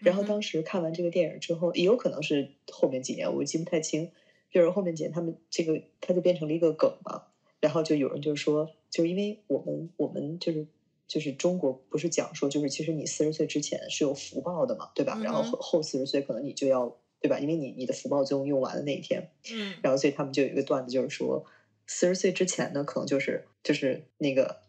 [0.00, 4.12] 然后当时看完这个电影之后，也有可能是后面几年，我记不太清。
[4.52, 7.24] 就是后面几年，他们这个它就变成了一个梗嘛。
[7.60, 10.68] 然后就有人就说，就因为我们我们就是
[11.08, 15.20] 就是中国不是讲说，就是其实你四十岁之前是有福报的嘛，对吧？
[15.24, 17.40] 然后后后四十岁可能你就要对吧？
[17.40, 19.30] 因为你你的福报最后用完了那一天。
[19.52, 21.44] 嗯，然后所以他们就有一个段子，就是说。
[21.88, 24.60] 四十岁之前呢，可能就是就是那个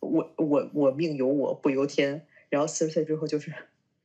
[0.00, 3.52] 我我我命由我不由天，然后四十岁之后就是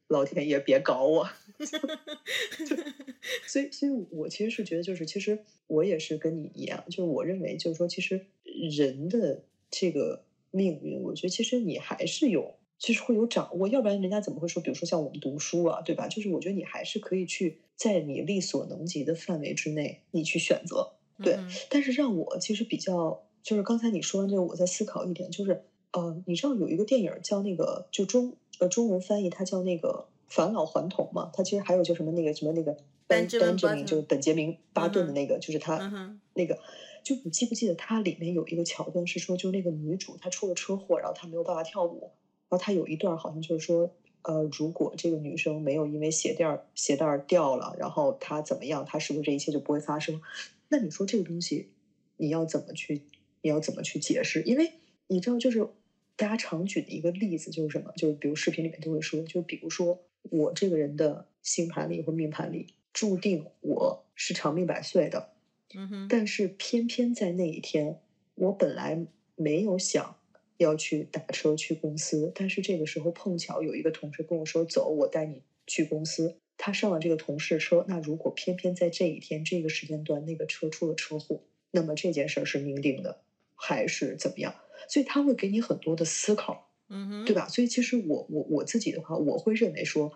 [0.08, 1.30] 老天爷别搞我。
[3.47, 16.08] 所以 所以，我其实是觉得，就是其实我也是跟你一样，就是我认为，就是说，其实人的这个命运，我觉得其实你还是有，其实会有掌握，要不然人家怎么会说，比如说像我们读书啊，对吧？
[16.08, 20.97] 就是我觉得你还是可以去在你力所能及的范围之内，你去选择。
[21.21, 32.77] 对，但是让我其实比较，就是刚才你说完这个，我在思考一点，就是呃，你知道有一个电影叫那个，就中呃中文翻译它叫那个返老还童嘛，它其实还有叫什么那个什么那个
[33.08, 36.60] 班班杰明，就是本杰明巴顿的那个，嗯、就是他、嗯、那个，
[37.03, 42.12] 就你记不记得它里面有一个桥段是说，就那个女主她出了车祸，然后她没有办法跳舞，
[42.49, 43.89] 然后她有一段好像就是说，
[44.23, 50.21] 呃，如果这个女生没有因为鞋垫鞋带掉了，然后她怎么样，她是不是这一切就不会发生？
[50.69, 51.69] 那你说这个东西，
[52.17, 53.01] 你要怎么去，
[53.41, 54.41] 你要怎么去解释？
[54.43, 54.71] 因为
[55.08, 55.67] 你知道，就是
[56.15, 57.93] 大家常举的一个例子就是什么？
[57.95, 65.34] 就是比如视频里面都会说，就比如说我这个人的星盘里或命盘里注定我是长命百岁的，
[65.73, 66.08] 嗯哼。
[66.10, 67.99] 但是偏偏在那一天，
[68.36, 70.17] 我本来没有想
[70.58, 81.41] 要去打车去公司，但是这个时候碰巧有一个同事跟我说：“走，我带你去公司。”他上了这个同事车，那如果偏偏在这一天这个时间段那个车出了车祸，
[81.72, 83.20] 那么这件事儿是命定的，
[83.56, 84.56] 还是怎么样？
[84.89, 87.48] 所以他会给你很多的思考，嗯哼，对吧？
[87.48, 90.12] 所以其实我我我自己的话，我会认为说，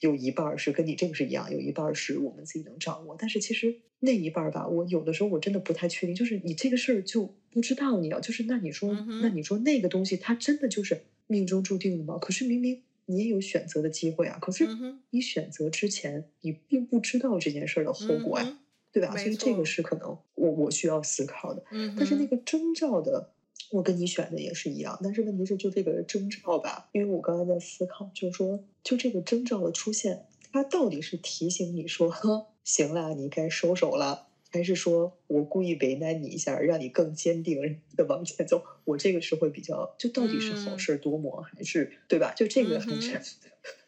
[0.00, 3.16] 有一半是跟你这个是一样，有一半是我们自己能掌握。
[3.18, 12.18] 但是其实那一半吧，我有的时候我真的不太确定，就是你这个事儿就不知道你要，就是那你说，嗯，那你说那个东西它真的就是命中注定的吗？
[12.18, 12.82] 可是明明。
[13.06, 14.68] 你也有选择的机会啊，可是
[15.10, 18.58] 你选择之前，你并不知道这件事的后果呀，
[18.92, 19.16] 对吧？
[19.16, 21.62] 所以这个是可能我我需要思考的。
[21.96, 23.32] 但是那个征兆的，
[23.70, 24.98] 我跟你选的也是一样。
[25.02, 34.25] 但是问题是，就这个征兆吧，因为我刚才在思考，就是说，就这个征兆的出现，它到底是提醒你说，呵，行了，你该收手了。
[34.56, 38.64] 还是说我故意为难你一下，让你更坚定 的往前走？
[38.84, 42.32] 我这个是会比较，就到底是好事多磨，还是对吧？
[42.34, 43.20] 就这个很神，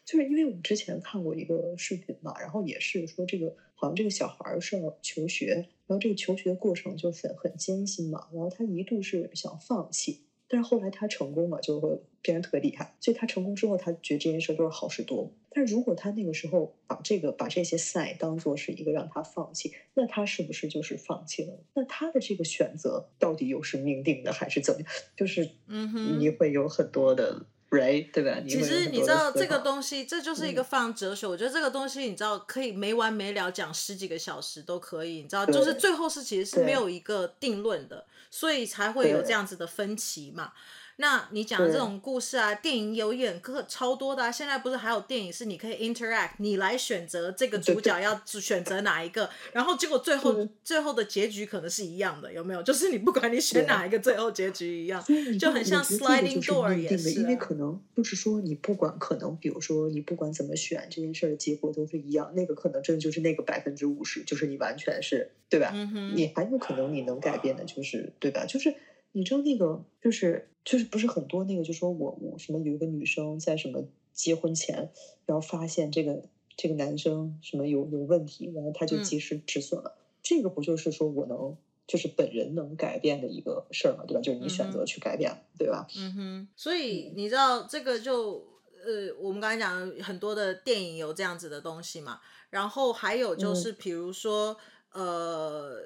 [0.05, 10.21] 就是因为我们之前看过一个视频嘛，然后也是说这个好像这个小孩是要求学，然后这个求学的过程就很很艰辛嘛，然后他一度是想放弃。
[10.49, 12.95] 但是后来他成功了，就会变得特别厉害。
[12.99, 15.31] 所以他成功之后，他觉得这件事都是好事多。
[15.51, 21.63] 但是如果他那个时候把这个把这些赛当做是一个让他放弃，那他是不是就是放弃了？
[21.75, 24.89] 那他的这个选择到底又是命定的还是怎么样？
[25.15, 27.45] 就是嗯，你会有很多的。
[27.69, 28.41] 对吧？
[28.47, 31.27] 其实你知道这个东西，这就是一个非常哲学。
[31.27, 35.21] 嗯、我觉得这个东西，你知道可以没完没了讲十几个小时都可以。
[35.21, 40.53] 你知道，就是最后是其实是没有一个定论的，所以才会有这样子的分歧嘛。
[41.01, 44.29] 那你讲的这种故事啊，电影有演课超多的啊。
[44.29, 52.61] 现在不是还有电影是你可以 interact，你来选择这个主角要选择哪一个，然后结果最后最后的结局可能是一样的，有没有？
[52.63, 55.01] 就是你不管你选哪一个，最后结局一样，
[55.39, 57.11] 就很像 sliding door 也是。
[57.11, 65.71] 因为可能就是说你不管可能，比如说你不管怎么选这件事的结果都是一样，那个可能真的就是那个百分之五十，就是你完全是对吧？
[65.73, 68.45] 嗯、你还有可能你能改变的，就是对吧？
[68.45, 68.75] 就是。
[69.11, 74.91] 你知道那个就是就是不是很多那个就说我我什么有一个女生在什么结婚前，
[75.25, 76.21] 然后发现这个
[76.55, 79.95] 这个男生什么有有问题，然后他就及时止损了。
[79.97, 84.21] 嗯、这个不就是说我能就是本人能改变的一个事儿嘛，对吧？
[84.21, 85.87] 就是你选择去改变，嗯、对吧？
[85.97, 86.47] 嗯哼。
[86.55, 88.45] 所以你知道这个就
[88.85, 92.19] 呃，我们刚才讲很多的电影有这样子的东西嘛，
[92.51, 94.55] 然后还有就是比如说、
[94.93, 95.81] 嗯、呃。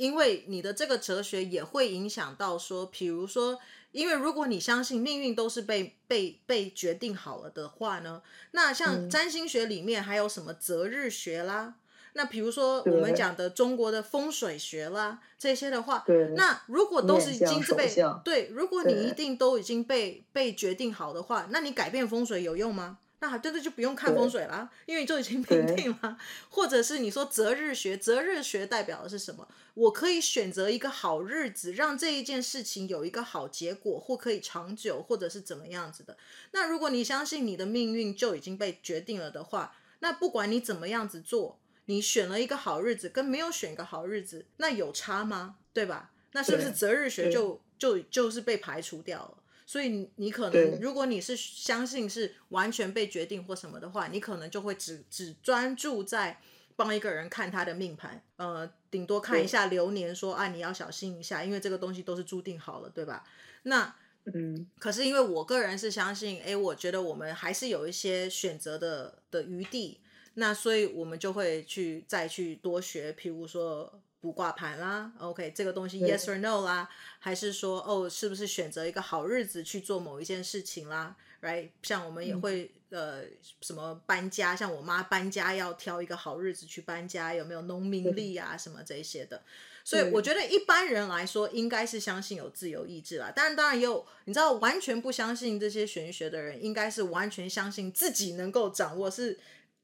[0.00, 3.58] 因为你的这个哲学也会影响到说，比如说，
[3.92, 11.74] 因为如果你相信命运都是被被被决定好了的话呢，那像占星学里面还有什么择日学啦，嗯、
[12.14, 16.02] 那比如说我们讲的中国的风水学啦，这些的话，
[16.34, 17.86] 那如果都是已经是被
[18.24, 22.96] 对，如果你一定都已经被被决定好的话，那你改变风水有用吗？
[23.20, 26.18] 那真的就不用看风水了，因为就已经评定了。
[26.50, 29.46] 或者是你说择日学，择日学代表的是什么？
[29.74, 36.16] 我可以选择一个好日子，让这一件事情有一个好结果，或可以长久，或者是怎么样子的。
[36.52, 45.56] 那如果你相信你的命运就已经被决定了的话，那不管你怎么样子做，你选了一个好日子，跟没有选一个好日子，那有差吗？
[45.72, 46.10] 对吧？
[46.32, 49.39] 那是不是择日学就就就是被排除掉了？
[49.70, 56.40] 所以你可能，如果你是相信是完全被决定或什么的话，你可能就会只只专注在
[56.74, 63.22] 帮一个人看他的命盘，呃，顶多看一下流年说，说啊你要小心一下，因为这个东西都是注定好了，对吧？
[63.62, 70.00] 那嗯，可是因为我个人是相信，哎，我觉得我们还是有一些选择的的余地，
[70.34, 74.02] 那所以我们就会去再去多学，譬如说。
[74.20, 76.86] 卜卦盘啦，OK，这个东西 yes or no 啦，
[77.18, 81.70] 还是说哦，是不是选择一个好日子去做某一件事情啦，right？
[81.82, 83.24] 像我们也会、嗯、呃
[83.62, 89.42] 什么搬家，像我妈搬家要挑一个好日子去搬家，有没有农民历啊什么这些的？
[89.82, 99.38] 所以我觉得一般人来说应该是相信有自由意志啦，但当然也有你知道完全不相信这些玄学的人，应该是完全相信自己能够掌握是。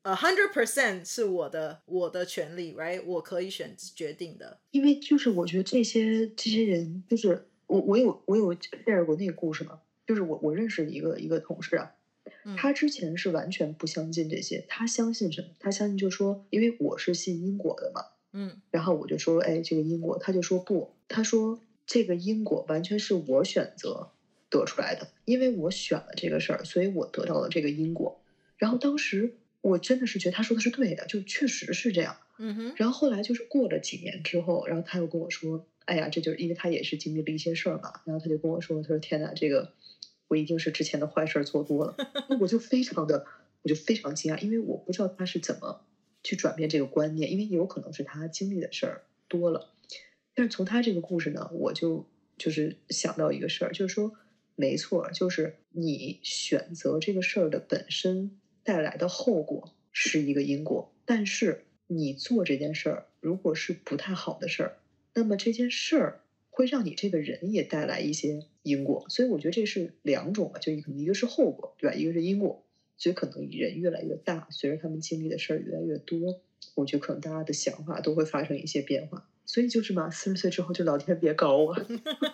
[0.07, 3.03] A hundred percent 是我的我的权利，right？
[3.05, 4.61] 我可以选决定的。
[4.71, 11.93] 因为就是我觉得这些这些人，就是我我有我有 share 过那个故事嘛，就是我我认识一个一个同事啊，
[12.57, 15.49] 他之前是完全不相信这些，他相信什么？
[15.59, 24.11] 他相信就说，因为我是信因果的嘛，嗯，然后我就说，哎，这个因果，他就说不，他说这个因果完全是我选择
[24.49, 28.21] 得出来的，因为我选了这个事儿，所以我得到了这个因果。
[28.57, 29.35] 然后当时。
[29.67, 32.17] 我真的是觉得他说的是对的，就确实是这样。
[32.39, 32.73] 嗯哼。
[32.77, 39.73] 然后后来就是过了几年之后，然后他又跟我说：“哎呀，这就是因为他也是经历了一些事儿嘛。”然后他就跟我说：“他说天哪，这个
[40.29, 41.97] 我一定是之前的坏事儿做多了。”
[42.31, 43.27] 那我就非常的，
[43.63, 45.85] 我就非常惊讶，因为我不知道他是怎么
[46.23, 49.73] 去转变这个观念，因为有可能是他经历的事儿多了。
[50.33, 52.07] 但是从他这个故事呢，我就
[52.39, 54.13] 就是想到一个事儿，就是说，
[54.55, 58.39] 没错，就是你选择这个事儿的本身。
[58.67, 64.77] 带来的后果是一个因果，但是你做这件事儿如果是不太好的事儿，
[65.15, 71.95] 那么这件事儿会让你这个人也带来一些因果，所以我觉得这是两种吧，就可能一个是后果，对吧？
[71.95, 72.65] 一个是因果，
[72.99, 76.41] 所以可能人越来越大，随着他们经历的事儿越来越多，
[76.75, 79.29] 我觉得可能大家的想法都会发生一些变化。
[79.45, 81.77] 所以就是嘛，四十岁之后就老天别搞我。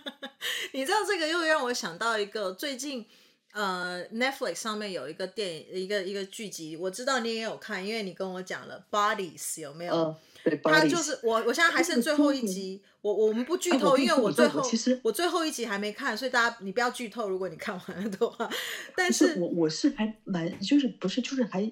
[0.72, 3.04] 你知道这个又让我想到一个最近。
[3.52, 9.94] 呃，Netflix 上面有一个电影，一个一个剧集，我知道你也有看，因为你跟我讲了 Bodies 有没有？
[9.94, 18.48] 嗯，对，它就是我，我现在还剩最后一集，我我们不剧透，因为我最后其实我最后一集还没看，所以大家你不要剧透，如果你看完了的话。
[18.96, 21.70] 但是，我我是还蛮就是不是就是还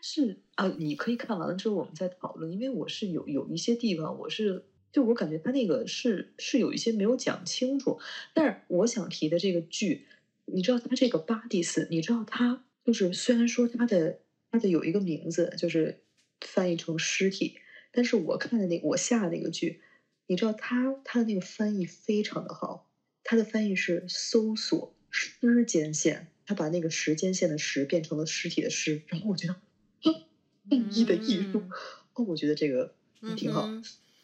[0.00, 8.00] 是啊，你可以看完了之后我们再讨论，因为我是有有一些地方我是就我感觉他那个是是有一些没有讲清楚，
[8.34, 10.08] 但是我想提的这个剧。
[10.52, 16.02] 你知道他这个 bodies，你知道他就是虽然说他的他的有一个名字就是
[16.40, 17.58] 翻译成尸体，
[17.92, 19.80] 但是我看的那我下的那个剧，
[20.26, 22.90] 你知道他他的那个翻译非常的好，
[23.22, 29.56] 他的翻译是搜索时间线，他把那个时间线的时变成了尸体的尸，然后我觉得，
[30.68, 31.62] 翻译的艺术，
[32.14, 32.94] 哦，我觉得这个
[33.36, 33.68] 挺好，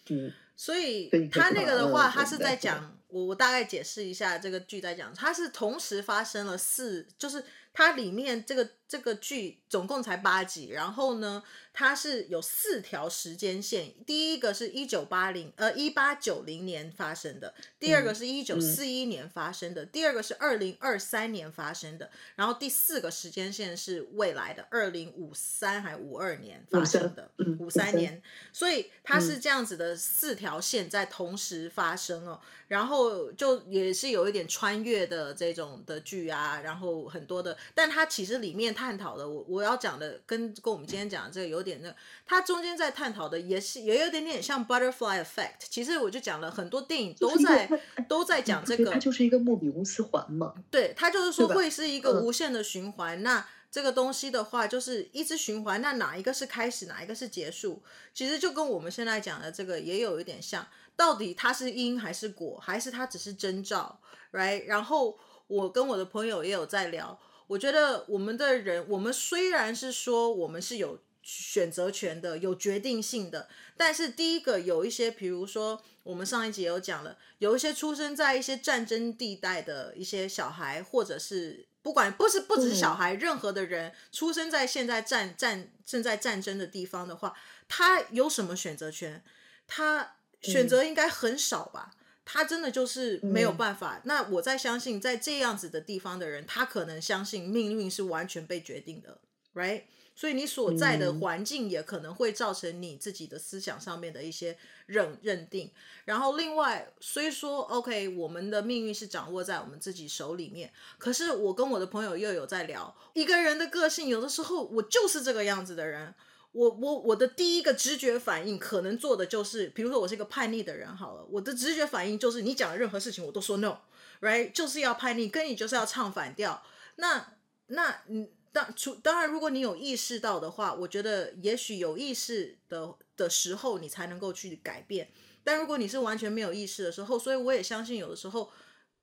[0.09, 2.93] 嗯，所以他那个的话，他是在讲。
[3.17, 7.43] 我我大概解释一下这个剧在讲，它是同时发生了四，就是
[7.77, 11.43] 它里面这个这个剧总共才八集，然后呢，
[11.75, 28.23] 它是有四条时间线，第一个是一九八零呃一八九零年发生的，第二个是一九四一年发生的，嗯、第二个是二零二三年发生的，然后第四个时间线是未来的二零五三还五二年发生的，五三年，
[28.55, 41.67] 所以它是这样子的四条线在同时发生哦，然后就也是有一点穿越的这种的剧啊，然后很多的，但它其实里面探讨的，我我要讲的跟跟我们今天讲的这个有。
[41.67, 41.93] 点那，
[42.25, 45.67] 它中间在探讨的也是也有点点像 butterfly effect。
[45.69, 47.69] 其实我就讲了很多电影都在
[48.09, 50.55] 都在讲这 个，它就是一个莫比乌斯环嘛。
[50.71, 53.21] 对，它就是说会是一个无限的循环。
[53.25, 55.83] 那这个东西的话，就是一直循环。
[55.83, 57.83] 那哪一个是开始，哪一个是结束？
[58.15, 60.65] 其实就跟我们现在讲的这个也有一点像。
[60.95, 63.99] 到底它是因还是果，还是它只是征兆
[64.33, 64.67] ？Right？
[64.67, 71.01] 然后我跟我的朋友也有在聊，我觉得我们的人，我们虽然是说我们是有。
[71.29, 87.37] 选择权的，有决定性的，但是第一个有一些，比如说我们上一集有讲了，有一些出生在一些战争地带的一些小孩，或者是不管不是不只是小孩，任何的人出生在现在战战正在战争的地方的话，
[87.67, 89.25] 他有什么选择权？
[89.67, 91.96] 他选择应该很少吧？
[92.29, 94.03] 他真的就是没有办法。
[94.05, 99.17] 那我在相信，在这样子的地方的人，他可能相信命运是完全被决定的
[99.55, 99.83] ，right？
[100.17, 104.57] 所以你所在的环境也可能会造成你自己的思想上面的一些
[104.87, 105.71] 认认定。
[106.07, 116.15] 然后另外，虽说 OK，我们的命运是掌握在我们自己手里面，可是我跟我的朋友又有在聊，一个人的个性，有的时候我就是这个样子的人。
[116.57, 124.51] 我我我的第一个直觉反应可能做的就是，比如说我是一个叛逆的人好了，我的直觉反应就是你讲的任何事情我都说 no，right？
[124.53, 126.63] 就是要叛逆，跟你就是要唱反调。
[126.97, 127.35] 那
[127.67, 128.29] 那嗯。
[128.57, 135.11] 当除当然，如果你有意识到的话，我觉得也许有意识的的时候，你才能够去改变。
[135.45, 138.51] 但如果你是完全没有意识的时候，所以我也相信有的时候，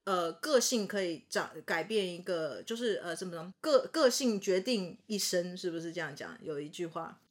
[0.05, 6.35] 呃，个性可以长改变一个，就是呃，怎么能个个性决定一生，是不是这样讲？
[6.41, 7.21] 有一句话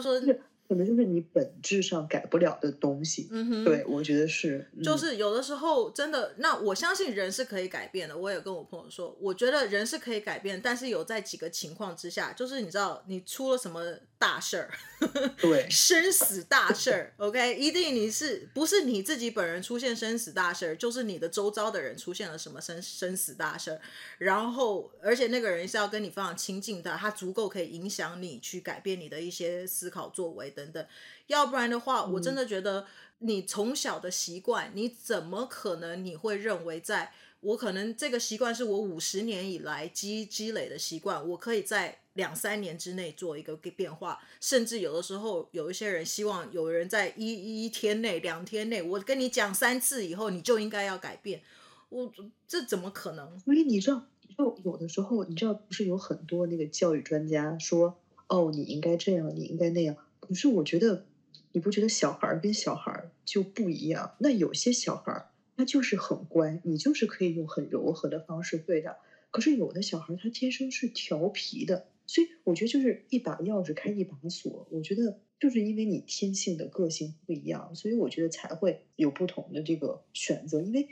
[0.00, 0.34] 是说。
[0.68, 3.28] 可能就是你本质上改不了的东西。
[3.30, 8.16] 嗯哼，对，我觉得是，嗯、就是有的时候真的，那我相信人是可以改变的。
[8.16, 13.82] 我也跟我朋友说，我觉得人是可以改变，但是有在几个情况之下，就是你知道，你出了什么
[14.22, 14.70] 大事儿，
[15.42, 23.80] 对，生死大事儿，OK，一定你是不是你自己本人出现生死大事儿，就是你的周遭的人出现了什么生生死大事儿，
[24.18, 30.52] 然后而且那个人是要跟你非常亲近的，他足够可以影响你去改变你的一些思考作为。
[30.52, 30.86] 等等，
[31.26, 32.86] 要不然的话，我真的觉得
[33.18, 37.12] 你从小的习惯，你怎么可能你会认为，在
[37.42, 51.42] 我可能这个习惯是我五十年以来积积累的习惯，我可以在两三年之内做一个变化，甚至有的时候有一些人希望有人在一一天内、两天内，我跟你讲三次以后，你就应该要改变，
[51.88, 52.12] 我
[52.46, 53.40] 这怎么可能？
[53.40, 54.06] 所以你知道，
[54.38, 59.96] 就有的时候你知道，不是有很多那个教育专家说，哦，你应该这样，你应该那样。
[60.20, 61.06] 可是我觉得，
[61.50, 64.14] 你不觉得小孩儿跟小孩儿就不一样？
[64.18, 65.26] 那有些小孩儿
[65.56, 68.96] 他就是很乖，你就是可以用很柔和的方式对待。
[69.30, 74.66] 可是有的小孩他天生是调皮的，所以我觉得就是一把钥匙开一把锁。
[74.70, 80.60] 我觉得就是因为你天性的个性不一样，所以我觉得才会有不同的这个选择。
[80.60, 80.88] 因为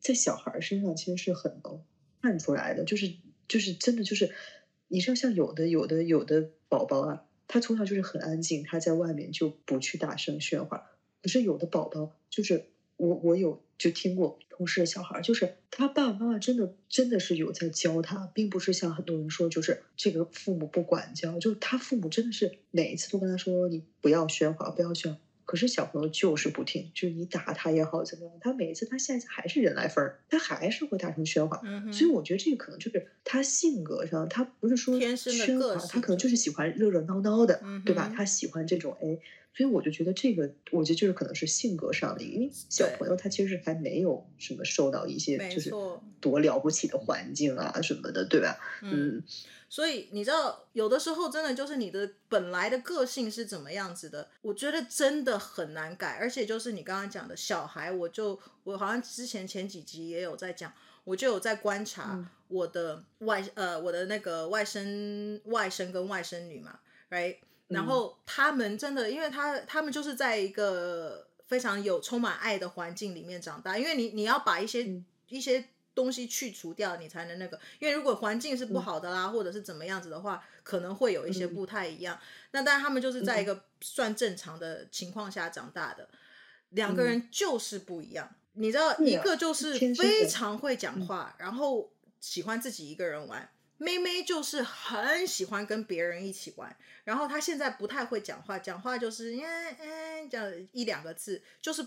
[0.00, 1.82] 在小孩身上其实是很能
[2.20, 3.14] 看出来的，就是
[3.46, 4.34] 就是真的就是，
[4.88, 7.26] 你知道像有的有的有的宝宝啊。
[7.46, 10.90] 他从小就是很安静，他在外面就不去大声喧哗。
[11.22, 25.18] 可是有的宝宝，就是我我有就听过同事的小孩，就是他爸爸妈妈真的真的是有在教他，并不是像很多人说，就是这个父母不管教，就是他父母真的是每一次都跟他说，你不要喧哗，不要喧哗。
[25.46, 31.60] 可是小朋友就是不听，就是你打他也好怎么样，他每一次他下一次还是人来疯，他还是会大声喧哗。
[31.64, 38.12] 嗯、所以我觉得这个可能就是他性格上，他不是说喧哗，他可能就是喜欢热热闹闹的，嗯、对吧？
[38.16, 39.18] 他喜欢这种哎，
[39.54, 45.70] 所以我就觉得这个，我觉得就是可能是性格上的，因为小朋友他其实还没有什么受到一些就是
[46.20, 48.58] 多了不起的环境啊什么的，对吧？
[48.82, 49.18] 嗯。
[49.18, 49.22] 嗯
[49.74, 56.16] 所以你知道，有的时候真的就是你的本来的个性是怎么样子的，我觉得真的很难改。
[56.20, 60.72] 而且就是你刚刚讲的小孩，我就我好像之前前几集也有在讲，
[61.02, 66.78] 我就有在观察我的外、嗯、呃我的那个外甥外甥跟外甥女嘛
[67.10, 67.38] ，right？
[67.66, 75.64] 然后他们真的，因为他他们就是在一个非常有充满爱的环境里面长大，因为你你要把一些、嗯、一些
[75.94, 77.58] 东西去除掉，你才能那个。
[77.78, 82.16] 因为如果环境是不好的啦，嗯、或者是怎么样子的话，可能会有一些不太一样。
[82.16, 86.08] 嗯、那但他们就是在一个算正常的情况下长大的，
[86.70, 88.28] 两个人就是不一样。
[88.54, 91.90] 嗯、你知道，一个就是非常会讲话，然后
[92.20, 93.48] 喜欢自己一个人玩。
[93.76, 101.84] 妹妹就是很喜欢跟别人一起玩，然后她现在不太会讲话，讲话就是嗯嗯这样一两个字，就是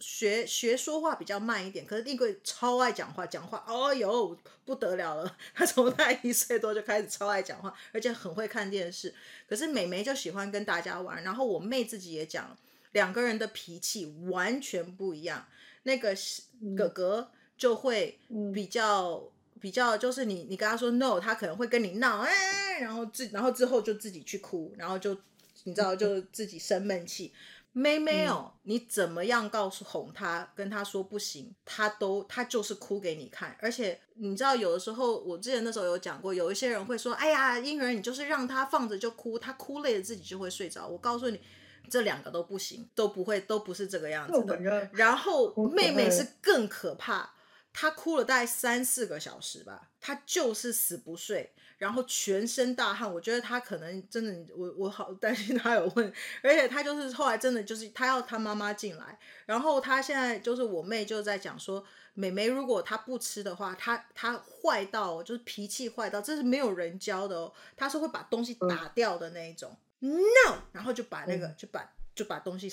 [0.00, 1.84] 学学说话比较慢一点。
[1.84, 9.14] 可是立贵超爱讲话，讲话哦哟不得了了，她从她一岁多就开始超爱讲话，而且很会看电视。
[9.48, 12.56] 可是美眉就喜欢跟大家玩，然后我妹自己也讲，
[12.92, 15.46] 两个人的脾气完全不一样。
[15.84, 16.14] 那个
[16.76, 18.18] 哥哥就会
[18.52, 19.30] 比较。
[19.60, 25.16] 比较就是你，你跟他说 no，他可能会跟你闹，哎，然后自然后之后就自己去哭，然后就
[25.62, 27.32] 你知道就自己生闷气。
[27.76, 33.56] 妹妹哦，你怎么样告诉哄她，跟她说不行，她都她就是哭给你看。
[33.60, 40.86] 而且你知道有的时候，我之前那时候有讲过，有一些人会说，哎呀，婴儿你就是让她放着就哭，她哭累了自己就会睡着。
[40.86, 41.40] 我告诉你，
[41.90, 44.88] 这两个都不行，都不会，都不是这个样子的。
[44.92, 47.34] 然后妹妹是更可怕。
[47.72, 53.12] 她哭了大概三四个小时吧，她就是死不睡，然后全身大汗。
[53.12, 56.12] 我觉得他可能真的，我我好担心他有问，
[56.42, 72.72] 而且他就是后来真的就是他要他妈妈进来，然后他现在就是我妹就在讲说，妹妹如果她不吃的话，她她坏到就是脾气坏到，这是没有人教的哦，他是会把东西打掉的那一种，嗯，no，然后就把那个就把就把东西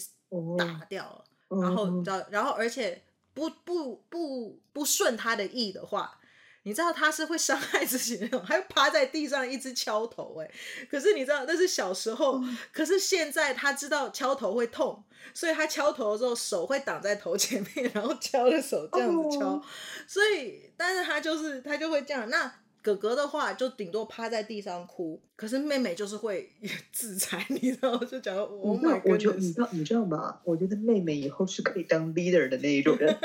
[0.57, 1.03] 打掉
[1.49, 3.01] 了，然后你知道，然后而且。
[3.33, 6.19] 不不不不顺他的意的话，
[6.63, 10.51] 你知道他是会伤害自己那种，还趴在地上一直敲头哎。
[10.89, 12.41] 可是你知道那是小时候，
[12.71, 15.03] 可是现在他知道敲头会痛，
[15.33, 19.61] 所以他敲头的时候手会挡在头前面，然后敲的手这样子敲。
[20.07, 22.53] 所以，但是他就是他就会这样那。
[22.83, 26.51] 哥哥的话就顶多趴在地上哭，可是妹妹就是会
[26.91, 27.95] 自残，你知道？
[28.05, 30.39] 就讲我买，我觉得你知道你知道吗？
[30.43, 33.15] 我觉得妹妹以后是可以当 leader 的那一种人，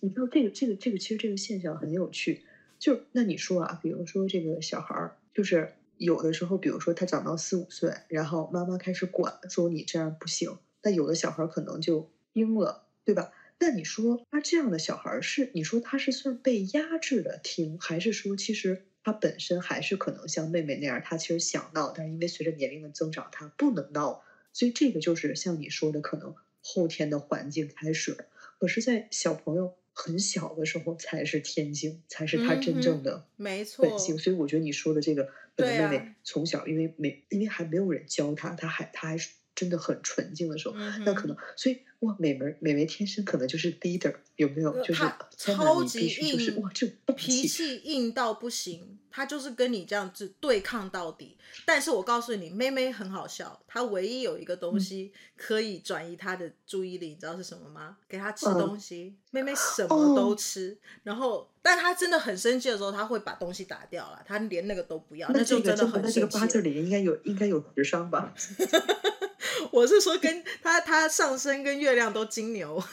[0.01, 2.41] 你知道这个这个这个其实这个现象很有趣。
[2.77, 13.31] 就那你说啊，比如说这个小孩儿，就是有的时候，比如说他长到四五岁，然后妈妈开始管，说你这样不行，但有的小孩儿可能就应了，对吧？
[13.59, 15.51] 那你说他这样的小孩儿是？
[15.53, 24.23] 你说他是算被压制的听，还是说其实他本身还是可能像妹妹那样，他其实想闹，但是因为随着年龄的增长，他不能闹。
[24.53, 28.25] 所以这个就是像你说的，可能后天的环境开始。
[28.57, 34.17] 可是，在小朋友很小的时候，才是天性，才是他真正的没错本性。
[34.17, 40.75] 所以我觉得你说的这个，本能妹妹从小因为没因为还没有人教他，他还他还是真的很纯净的时候，
[41.05, 41.79] 那可能所以。
[41.99, 44.71] 哇，美眉美眉天生可能就是 leader，有没有？
[44.81, 45.03] 就是
[45.35, 51.37] 超级硬，就是哇，这脾气硬到不行，他就是跟你这样子对抗到底。
[51.65, 57.97] 但是我告诉你，妹妹很好笑，她唯一有一个东西可以转移她的注意力，嗯、你知道是什么吗？
[58.07, 60.71] 给她吃东西，嗯、妹妹什么都吃。
[60.71, 66.19] 哦、然后，但她真的很生气的时候，她会把东西打掉了，她连那个都不要，那，这个、那就真的很生气。
[66.21, 68.33] 那这个八字里应该有，应该有智商吧？
[69.71, 72.79] 我是说， 跟他他上升跟月亮都金牛，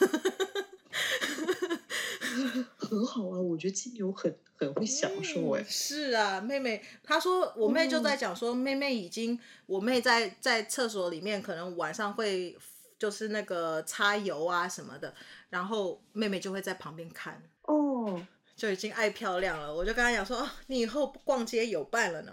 [2.77, 3.41] 很好啊。
[3.41, 5.65] 我觉得金牛很很会享受哎。
[5.69, 12.57] 是啊，妹妹，她说我妹就在讲说，妹妹已经，我妹在在厕所里面，可能晚上会
[12.99, 15.15] 就是那个擦油啊什么的，
[15.51, 18.23] 然后妹妹就会在旁边看哦，
[18.55, 19.75] 就已经爱漂亮了。
[19.75, 22.33] 我就跟她讲说，哦，你以后逛街有伴了呢。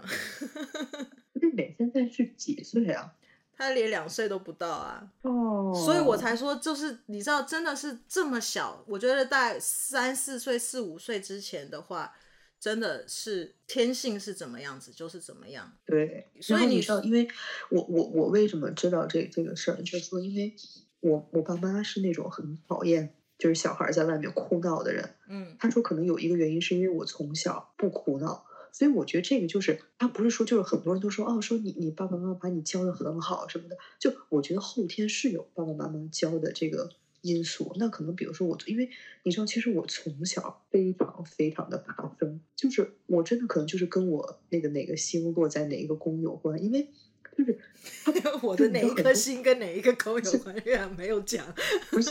[1.32, 3.12] 妹妹现在是几岁啊？
[3.56, 8.84] 他连两岁都不到啊，哦，所以我才说，就是你知道，真的是这么小。
[8.86, 12.12] 我觉得在三四岁、四五岁之前的话，
[12.58, 15.72] 真的是天性是怎么样子，就是怎么样。
[15.86, 17.28] 对，所以你知道，因为
[17.70, 20.54] 我我我为什么知道这这个事儿，就是说，因为
[21.00, 25.14] 我我爸妈是那种很讨厌就是小孩在外面哭闹的人。
[25.28, 28.44] 嗯，他说可能有一个原因是因为我从小不哭闹。
[28.74, 37.72] 所以我觉得这个就是，他不是说就是很多人都说哦，说你你爸爸妈妈把你教的很好什么的，就我觉得后天是有爸爸妈妈教的这个因素。
[37.76, 38.90] 那可能比如说我，因为
[39.22, 46.88] 你知道，其实我从小非常非常的怕生，就是我真的可能就是跟我那个哪个星落在哪一个宫有关，因为
[47.36, 47.56] 就是
[48.42, 51.46] 我的哪一颗星跟哪一个宫有关，系啊没有讲，
[51.90, 52.10] 不是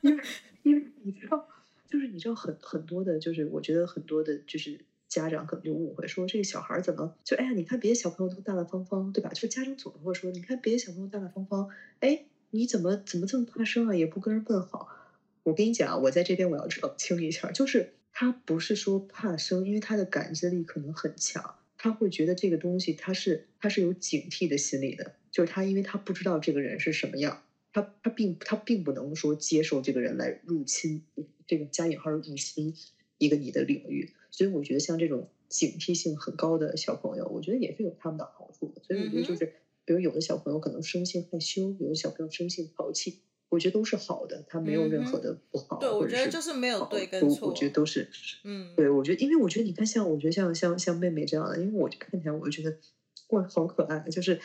[0.00, 0.24] 因为
[0.62, 1.46] 因为你知道，
[1.86, 4.80] 就是你知道很很多的，就是我觉得很多的就是。
[5.08, 7.52] 家长可能就误会说，这个小孩怎么就哎呀？
[7.52, 9.30] 你看别的小朋友都大大方方，对吧？
[9.30, 11.68] 就家长总会说，你看别的小朋友大大方方，
[12.00, 13.94] 哎，你怎么怎么这么怕生啊？
[13.94, 14.88] 也不跟人问好。
[15.44, 27.42] 我跟你讲，我在这边我要澄清一下，就是他不是说怕生，因为他的感知力可能很强，他会觉得这个东西他是他是有警惕的心理的，就是他因为他不知道这个人是什么样，
[27.72, 31.02] 他他并他并不能说接受这个人来入侵
[31.46, 32.74] 这个加引号入侵
[33.16, 39.52] 一个你的领域，所以我觉得像这种警惕性很高的小朋友，我觉得也是有他们的好处的，所以我觉得就是。
[39.84, 45.78] 比如有的小朋友可能生性害羞，有的小朋友生性淘气，我觉得都是好的，他没有任何的不好。
[45.78, 48.06] 嗯、对，我觉得就是没有对跟错，我觉得都是。
[48.44, 52.76] 嗯，对，我觉得，因为我觉得你看，像我觉得像像像妹妹这样的，因为我就看起来，我就觉得
[53.30, 54.38] 哇，好可爱，就是。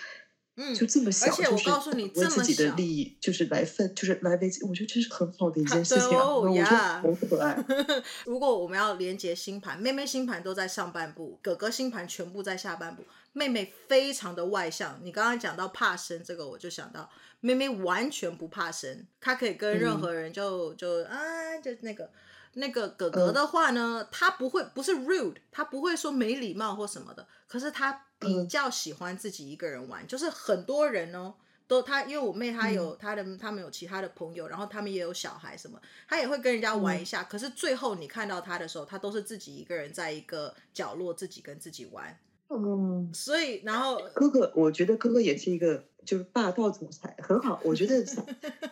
[0.56, 6.30] 嗯，就这么小，而且我告诉你，为自己的利益就是来分，就是来维，我觉得这是很好的一件事情，啊。
[6.36, 7.58] 我觉得好可爱。
[8.26, 13.04] 如果我们要连接星盘，妹妹星盘都在上半部，哥哥星盘全部在下半部。
[13.32, 21.18] 妹妹非常的外向，你刚刚讲到怕生这个，我就想到妹妹完全不怕生，她可以跟任何人就、嗯、就啊，
[21.64, 22.12] 就那个。
[22.56, 31.34] 那个哥哥的话呢，嗯、他不会不是 rude，他不会说没礼貌或什么的，可是他比较喜欢自己一个人玩，嗯、就是很多人哦，
[31.68, 42.18] 都他因为我妹她有她的，他们有其他的朋友，然后他们也有小孩什么，他也会跟人家玩一下，嗯、可是最后你看到他的时候，他都是自己一个人在一个角落自己跟自己玩，
[42.50, 48.06] 嗯，所以然后哥哥，我觉得哥哥也是一个就是霸道总裁，很好，我觉得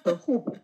[0.03, 0.55] 很互补。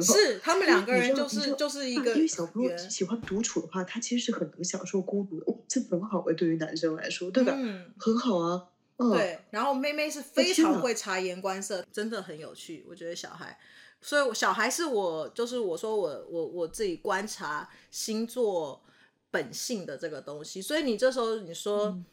[0.00, 5.50] 是他们两个人就是就是一个，因为小朋友喜欢独处的话，他其实是很能享受孤独的。
[5.50, 7.54] 哦，这很好哎，对于男生来说，对吧？
[7.56, 8.68] 嗯，很好啊。
[9.02, 12.84] 嗯、对，然后妹妹是非常会察言观色，真的很有趣。
[12.86, 13.58] 我觉得小孩，
[14.02, 18.82] 所以小孩是我就是我说我我我自己观察星座
[19.30, 20.60] 本性的这个东西。
[20.60, 22.04] 所以你这时候你说、嗯、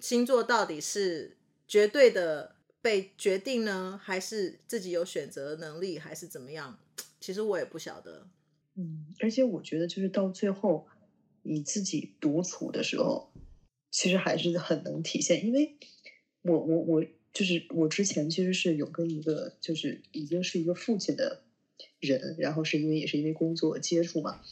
[0.00, 1.36] 星座到底是
[1.68, 2.53] 绝对的
[2.84, 6.78] 被决定呢，还是自己有选择能力，还是怎么样？
[7.18, 8.28] 其实我也不晓得，
[8.74, 10.86] 嗯，而且我觉得就是到最后
[11.40, 13.32] 你自己独处的时候，
[13.90, 15.46] 其实还是很能体现。
[15.46, 15.78] 因为
[16.42, 21.42] 我我我就是我之前其实是有跟一个就是已经是一个父亲的
[22.00, 24.42] 人，然后是因为也是因为工作接触嘛，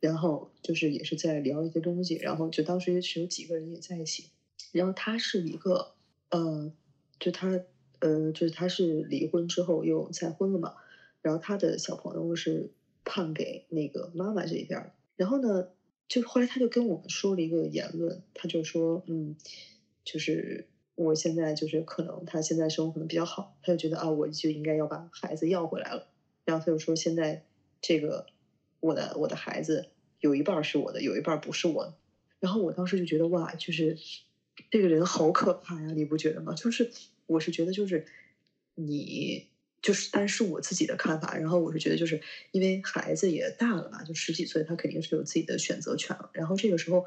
[0.00, 4.24] 然后就是也是在聊一些东西，然后就当时是有几个人也在一起，
[4.72, 5.94] 然后他是一个
[6.30, 6.72] 呃，
[7.20, 7.60] 就他
[8.00, 10.74] 呃，就是他是离婚之后又再婚了嘛。
[11.22, 12.70] 然后他的小朋友是
[13.04, 15.68] 判给那个妈妈这边，然后呢，
[16.06, 19.34] 就后来他就跟我们说了一个言论，他就说，嗯，
[20.04, 26.06] 就是我现在就是可能他现在生活可能比较好，他就觉得啊，我就应该要把孩子要回来了。
[26.44, 27.44] 然后他就说，现在
[27.80, 28.26] 这个
[28.78, 29.88] 我的我的孩子
[30.20, 31.94] 有一半是我的，有一半不是我的。
[32.38, 33.98] 然后我当时就觉得哇，就是
[34.70, 36.54] 这个人好可怕呀，你不觉得吗？
[36.54, 36.92] 就是
[37.26, 38.06] 我是觉得就是
[38.74, 39.48] 你。
[39.82, 41.36] 就是，但是我自己的看法。
[41.36, 42.20] 然后我是觉得，就是
[42.50, 46.28] 因为孩子也大了嘛，就十几岁，他肯定是有自己的选择权了。
[46.32, 47.06] 然后这个时候，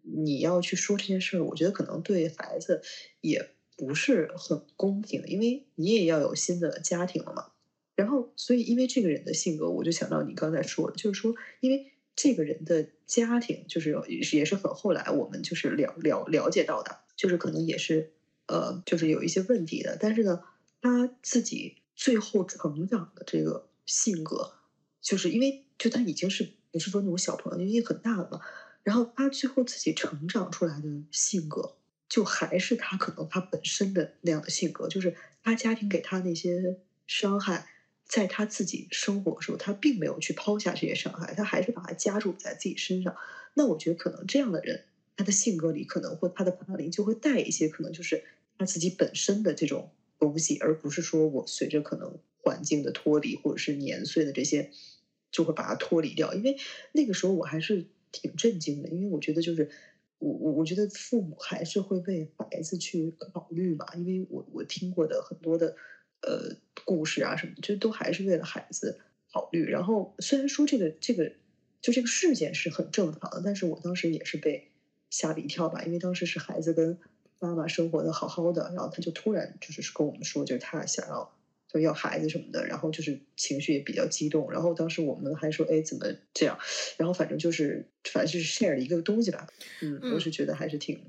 [0.00, 2.80] 你要去说这件事儿，我觉得可能对孩子
[3.20, 7.48] 也不是很公平，因为你也要有新的家庭了嘛。
[7.96, 18.12] 然后，所以因为这个人的性格，我就想到你刚才说的，就是说，因为这个人的家庭，就是也是也是很后来我们就是了了了解到的，就是可能也是
[18.50, 19.96] 呃，就是有一些问题的。
[19.98, 20.40] 但是呢，
[20.82, 21.76] 他自己。
[22.02, 24.54] 最后成长的这个性格，
[25.02, 28.40] 就是因为就他已经是不是说那种小朋友，因为很大了嘛。
[28.82, 31.76] 然后他最后自己成长出来的性格，
[32.08, 37.68] 就还是他可能他本身的那样的性格，就是他家庭给他那些伤害，
[38.06, 43.14] 在他自己生活的时候，他并没有去抛下这些伤害，他还是把它加注在自己身上。
[43.52, 44.84] 那我觉得可能这样的人，
[45.18, 48.24] 他的性格里可能或他的盘里就会带一些可能就是
[48.60, 49.90] 他自己本身的这种。
[50.20, 54.70] 东西，而不是说我随着可能环境的脱离，或者是年岁的这些，
[55.32, 56.34] 就会把它脱离掉。
[56.34, 56.58] 因为
[56.92, 59.70] 那个时候我还是挺震惊的，因为我觉得就是
[60.18, 63.94] 我我我觉得父母还是会为孩子去考虑吧。
[63.96, 65.74] 因为我我听过的很多的
[66.20, 66.54] 呃
[66.84, 69.00] 故事啊什么，就都还是为了孩子
[69.32, 69.64] 考虑。
[69.64, 71.32] 然后虽然说这个这个
[71.80, 74.68] 就这个事件是很正常的，但是我当时也是被
[75.08, 76.98] 吓了一跳吧，因为当时是孩子跟。
[77.40, 81.34] 妈妈生活的好好的，然后他就突然就是跟我们说，就是他想要
[81.66, 86.58] 就要孩子什么的，然后就是情绪也比较激动，然后当时我们还说，哎，怎么这样？
[86.98, 89.48] 然后反正就是反正就是 share 了一个东西吧，
[89.80, 91.00] 嗯，嗯我是觉得还是挺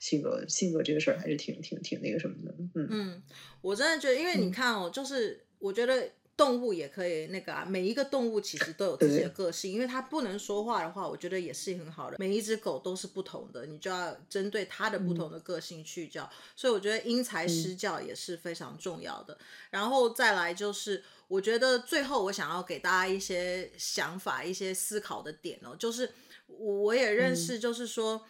[0.00, 3.22] 性格性格这个事儿还是挺挺挺那个什么的，嗯嗯，
[3.60, 12.16] 我真的觉得，因为你看哦，嗯、就是我觉得动物也可以那个啊，每一个动物其实都有自己的个性，因为它不能说话的话，我觉得也是很好的。
[12.18, 16.24] 每一只狗都是不同的，你就要针对它的不同的个性去教。
[16.24, 19.34] 嗯、所以我觉得因材施教也是非常重要的。
[19.34, 19.38] 嗯、
[19.70, 26.12] 然后再来就是，我觉得最后我想要给大家一些想法、一些思考的点哦，就是
[26.46, 28.16] 我也认识，就是说。
[28.16, 28.20] 嗯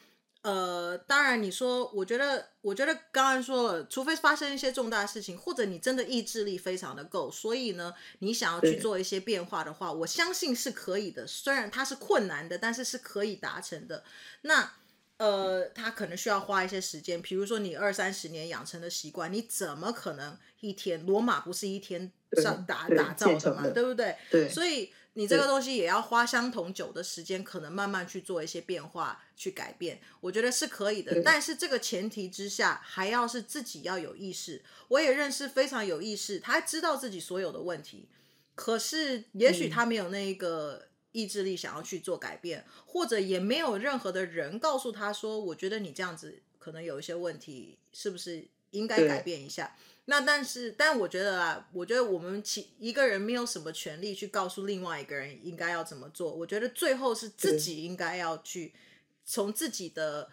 [0.45, 11.27] 呃，当然，你说，我觉得，我觉得刚刚说了，除非发生一些重大事情，或者你真的意志力非常的够，所以呢，你想要去做一些变化的话，我相信是可以的。
[11.27, 14.05] 虽然它是困难的，但是是可以达成的。
[14.43, 14.71] 那，
[15.17, 17.23] 呃，它可能需要花一些时间。
[17.23, 21.07] 比如说，你二三十年养成的习惯，你怎么可能一天？
[21.07, 24.15] 罗马不是一天上打打造的嘛，对不对？
[24.31, 24.93] 对，所以。
[25.15, 31.23] 你这个东西也要花相同久的时间，可能慢慢去做一些变化，去改变，我觉得是可以的。
[31.23, 34.63] 但是这个前提之下，还要是自己要有意识。
[34.89, 38.09] 我也认识非常有意识，他知道自己所有的问题，
[38.55, 49.77] 可是也许他没有那个意志力想要去做改变，或者也没有任何的人告诉他说，我觉得你这样子可能有一些问题，是不是应该改变一下？
[50.07, 56.33] 那但是，但我觉得啊，我觉得我们其一个人没有什么权利去告诉另外一个人应该要怎么做。
[56.33, 58.73] 我觉得最后是自己应该要去
[59.25, 60.31] 从自己的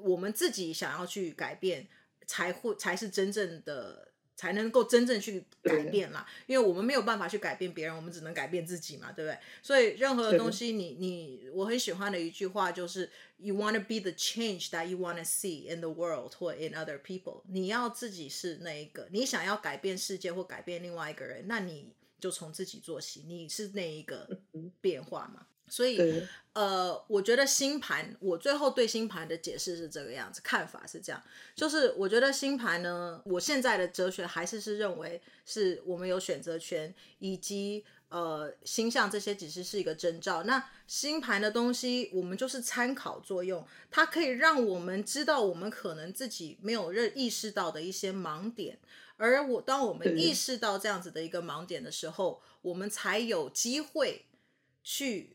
[0.00, 1.86] 我们自己想要去改变，
[2.26, 4.08] 才会才是真正的。
[4.36, 9.38] 才能够真正去改变啦，因为我们没有办法去改变别人，我们只能改变自己嘛，对不对？
[9.62, 16.74] 所以任何的东西你，你你我很喜欢的一句话就是，You want to be the change that you want to see in the world or in
[16.74, 17.42] other people。
[17.48, 24.40] 你要自己是那一个，你想要改变世界或改变另外一个人，那你就从自己做起，你是那一个
[24.80, 25.46] 变化嘛。
[25.74, 26.22] 所以，
[26.52, 31.20] 呃，我觉得星盘，我最后对星盘的解释是这个样子，看法是这样，
[31.56, 40.44] 就是我觉得星盘呢，我现在的哲学还是是认为是我们有选择权，以及呃星象这些只是是一个征兆。
[40.44, 48.78] 那星盘的东西，我们就是参考作用，它可以让我们知道我们可能自己没有认意识到的一些盲点，
[49.16, 54.26] 而我当我们意识到这样子的一个盲点的时候，我们才有机会
[54.84, 55.33] 去。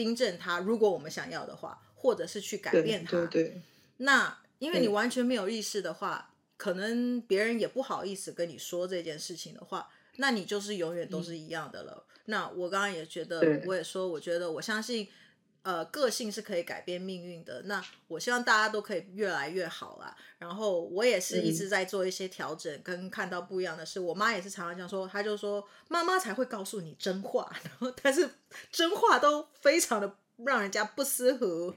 [0.00, 3.10] 订正它，如果我们想要的话，或者是去改变它。
[3.10, 3.62] 对对对。
[3.98, 12.06] 那因为你完全没有意识的话，可能别人也不好意思跟你说这件事情的话，那你就是永远都是一样的了。
[12.08, 15.06] 嗯、那我刚刚也觉得，我也说，我觉得我相信。
[15.62, 17.60] 呃，个性是可以改变命运的。
[17.64, 20.16] 那我希望大家都可以越来越好啦。
[20.38, 24.00] 然后我也是一直在做一些调整，嗯、跟看到不一样的事。
[24.00, 28.28] 我妈也是常常讲说，她就说妈妈才会告诉你真话， 然后但是
[28.72, 31.74] 真话都非常的让人家不舒服，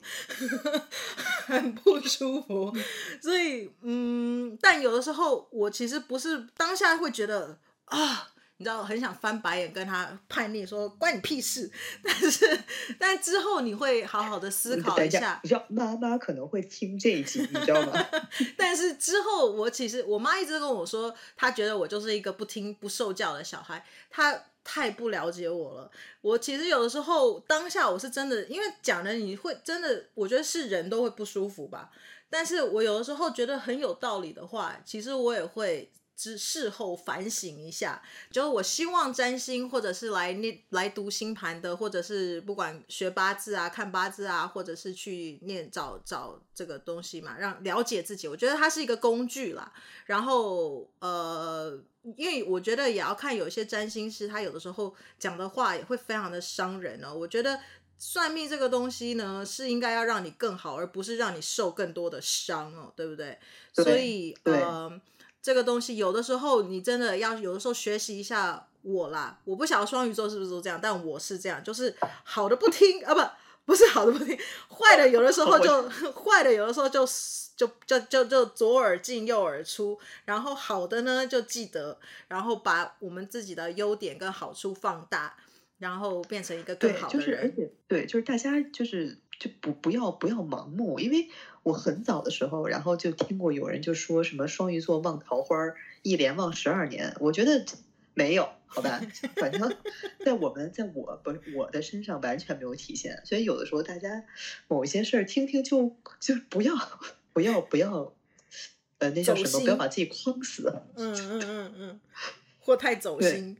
[1.45, 2.73] 很不舒服。
[3.21, 8.29] 所以嗯，但有的时候我其实不是当下会觉得啊。
[8.57, 11.69] 你知道，很想翻白眼跟他叛逆，说关你屁事。
[12.03, 12.63] 但是，
[12.99, 15.39] 但之后你会好好的思考一下。
[15.43, 17.93] 你知道，妈妈可能会听这一集，你知道吗？
[18.55, 25.91] 但是之后，我其实我妈一直跟我说，她觉得我就是一个不听不受教的小孩，她太不了解我了。
[26.21, 31.89] 我其实有的时候当下我是真的，因为讲的你会真的，我觉得是人都会不舒服吧。
[32.29, 35.91] 但是我有的时候觉得很有道理的话，其实我也会。
[36.15, 38.01] 之事后反省一下，
[38.31, 48.27] 就是我希望占星或者是来念来读星盘的，或者是不管学八字啊、看八字啊，或者是去念找找这个东西嘛，让了解自己。
[48.27, 49.73] 我觉得它是一个工具啦。
[50.05, 51.77] 然后呃，
[52.15, 57.13] 因为我觉得也要看有些占星师，他有的时候讲的话也会非常的伤人哦。
[57.13, 57.59] 我觉得
[57.97, 63.39] 算命这个东西呢，是应该要让你更好，而不是让你受更多的伤哦，对不对？
[63.73, 65.01] 对所以呃。
[65.43, 73.21] 这个东西有的时候你真的要有的时候学习一下我啦，我不晓得双鱼座是不是都这样，但我是这样，就是好的不听啊，不
[73.65, 74.37] 不是好的不听，
[74.69, 77.05] 坏的有的时候就 坏的有的时候就
[77.55, 85.35] 就就就就左耳进右耳出，然后好的呢就记得，然后把我们自己的优点跟好处放大，
[85.77, 87.19] 然后变成一个更好的人。
[87.19, 91.29] 对，就是而且对，就是大家就是就不不要不要盲目，因为。
[91.63, 95.55] 我很早的时候，然后就听过有人就说什么双鱼座望桃花，
[96.01, 97.15] 一连望十二年。
[97.21, 97.65] 我觉得
[98.13, 98.99] 没有，好吧，
[99.37, 99.73] 反正
[100.25, 103.21] 在我们在我不我的身上完全没有体现。
[103.23, 104.25] 所以有的时候大家
[104.67, 106.75] 某一些事儿听听就就不要
[107.31, 108.13] 不要不要，
[108.97, 109.61] 呃，那叫什么？
[109.61, 110.81] 不要把自己框死。
[110.95, 111.99] 嗯嗯嗯嗯，
[112.59, 113.55] 或太走心。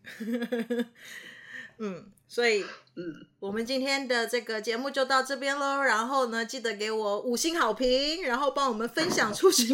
[1.83, 2.65] 嗯，所以。
[2.95, 5.81] 嗯，我们今天的这个节目就到这边喽。
[5.81, 9.73] 然后呢，记得给我五星好评，然后帮我们分享出去。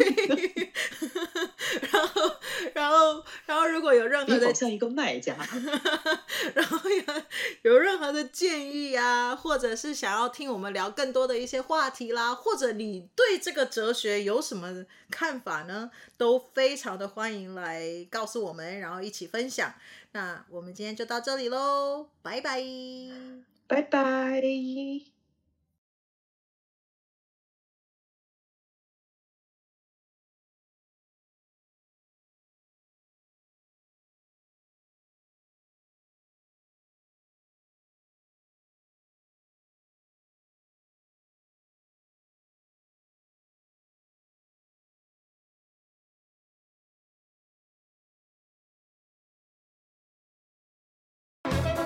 [1.92, 2.36] 然后，
[2.72, 5.36] 然后，然后，如果有任何的，像一个卖家，
[6.56, 15.90] 然后有有任何的建议啊，或者是想要听我们聊更多的一些话题啦，或者你对这个哲学有什么看法呢？
[16.16, 19.74] 都非常的欢迎来告诉我们，然后一起分享。
[20.12, 22.60] 那我们今天就到这里喽，拜拜，
[23.66, 25.09] 拜拜。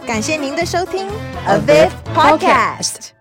[0.06, 1.08] 感谢您的收听
[1.46, 3.13] ，A Viv Podcast。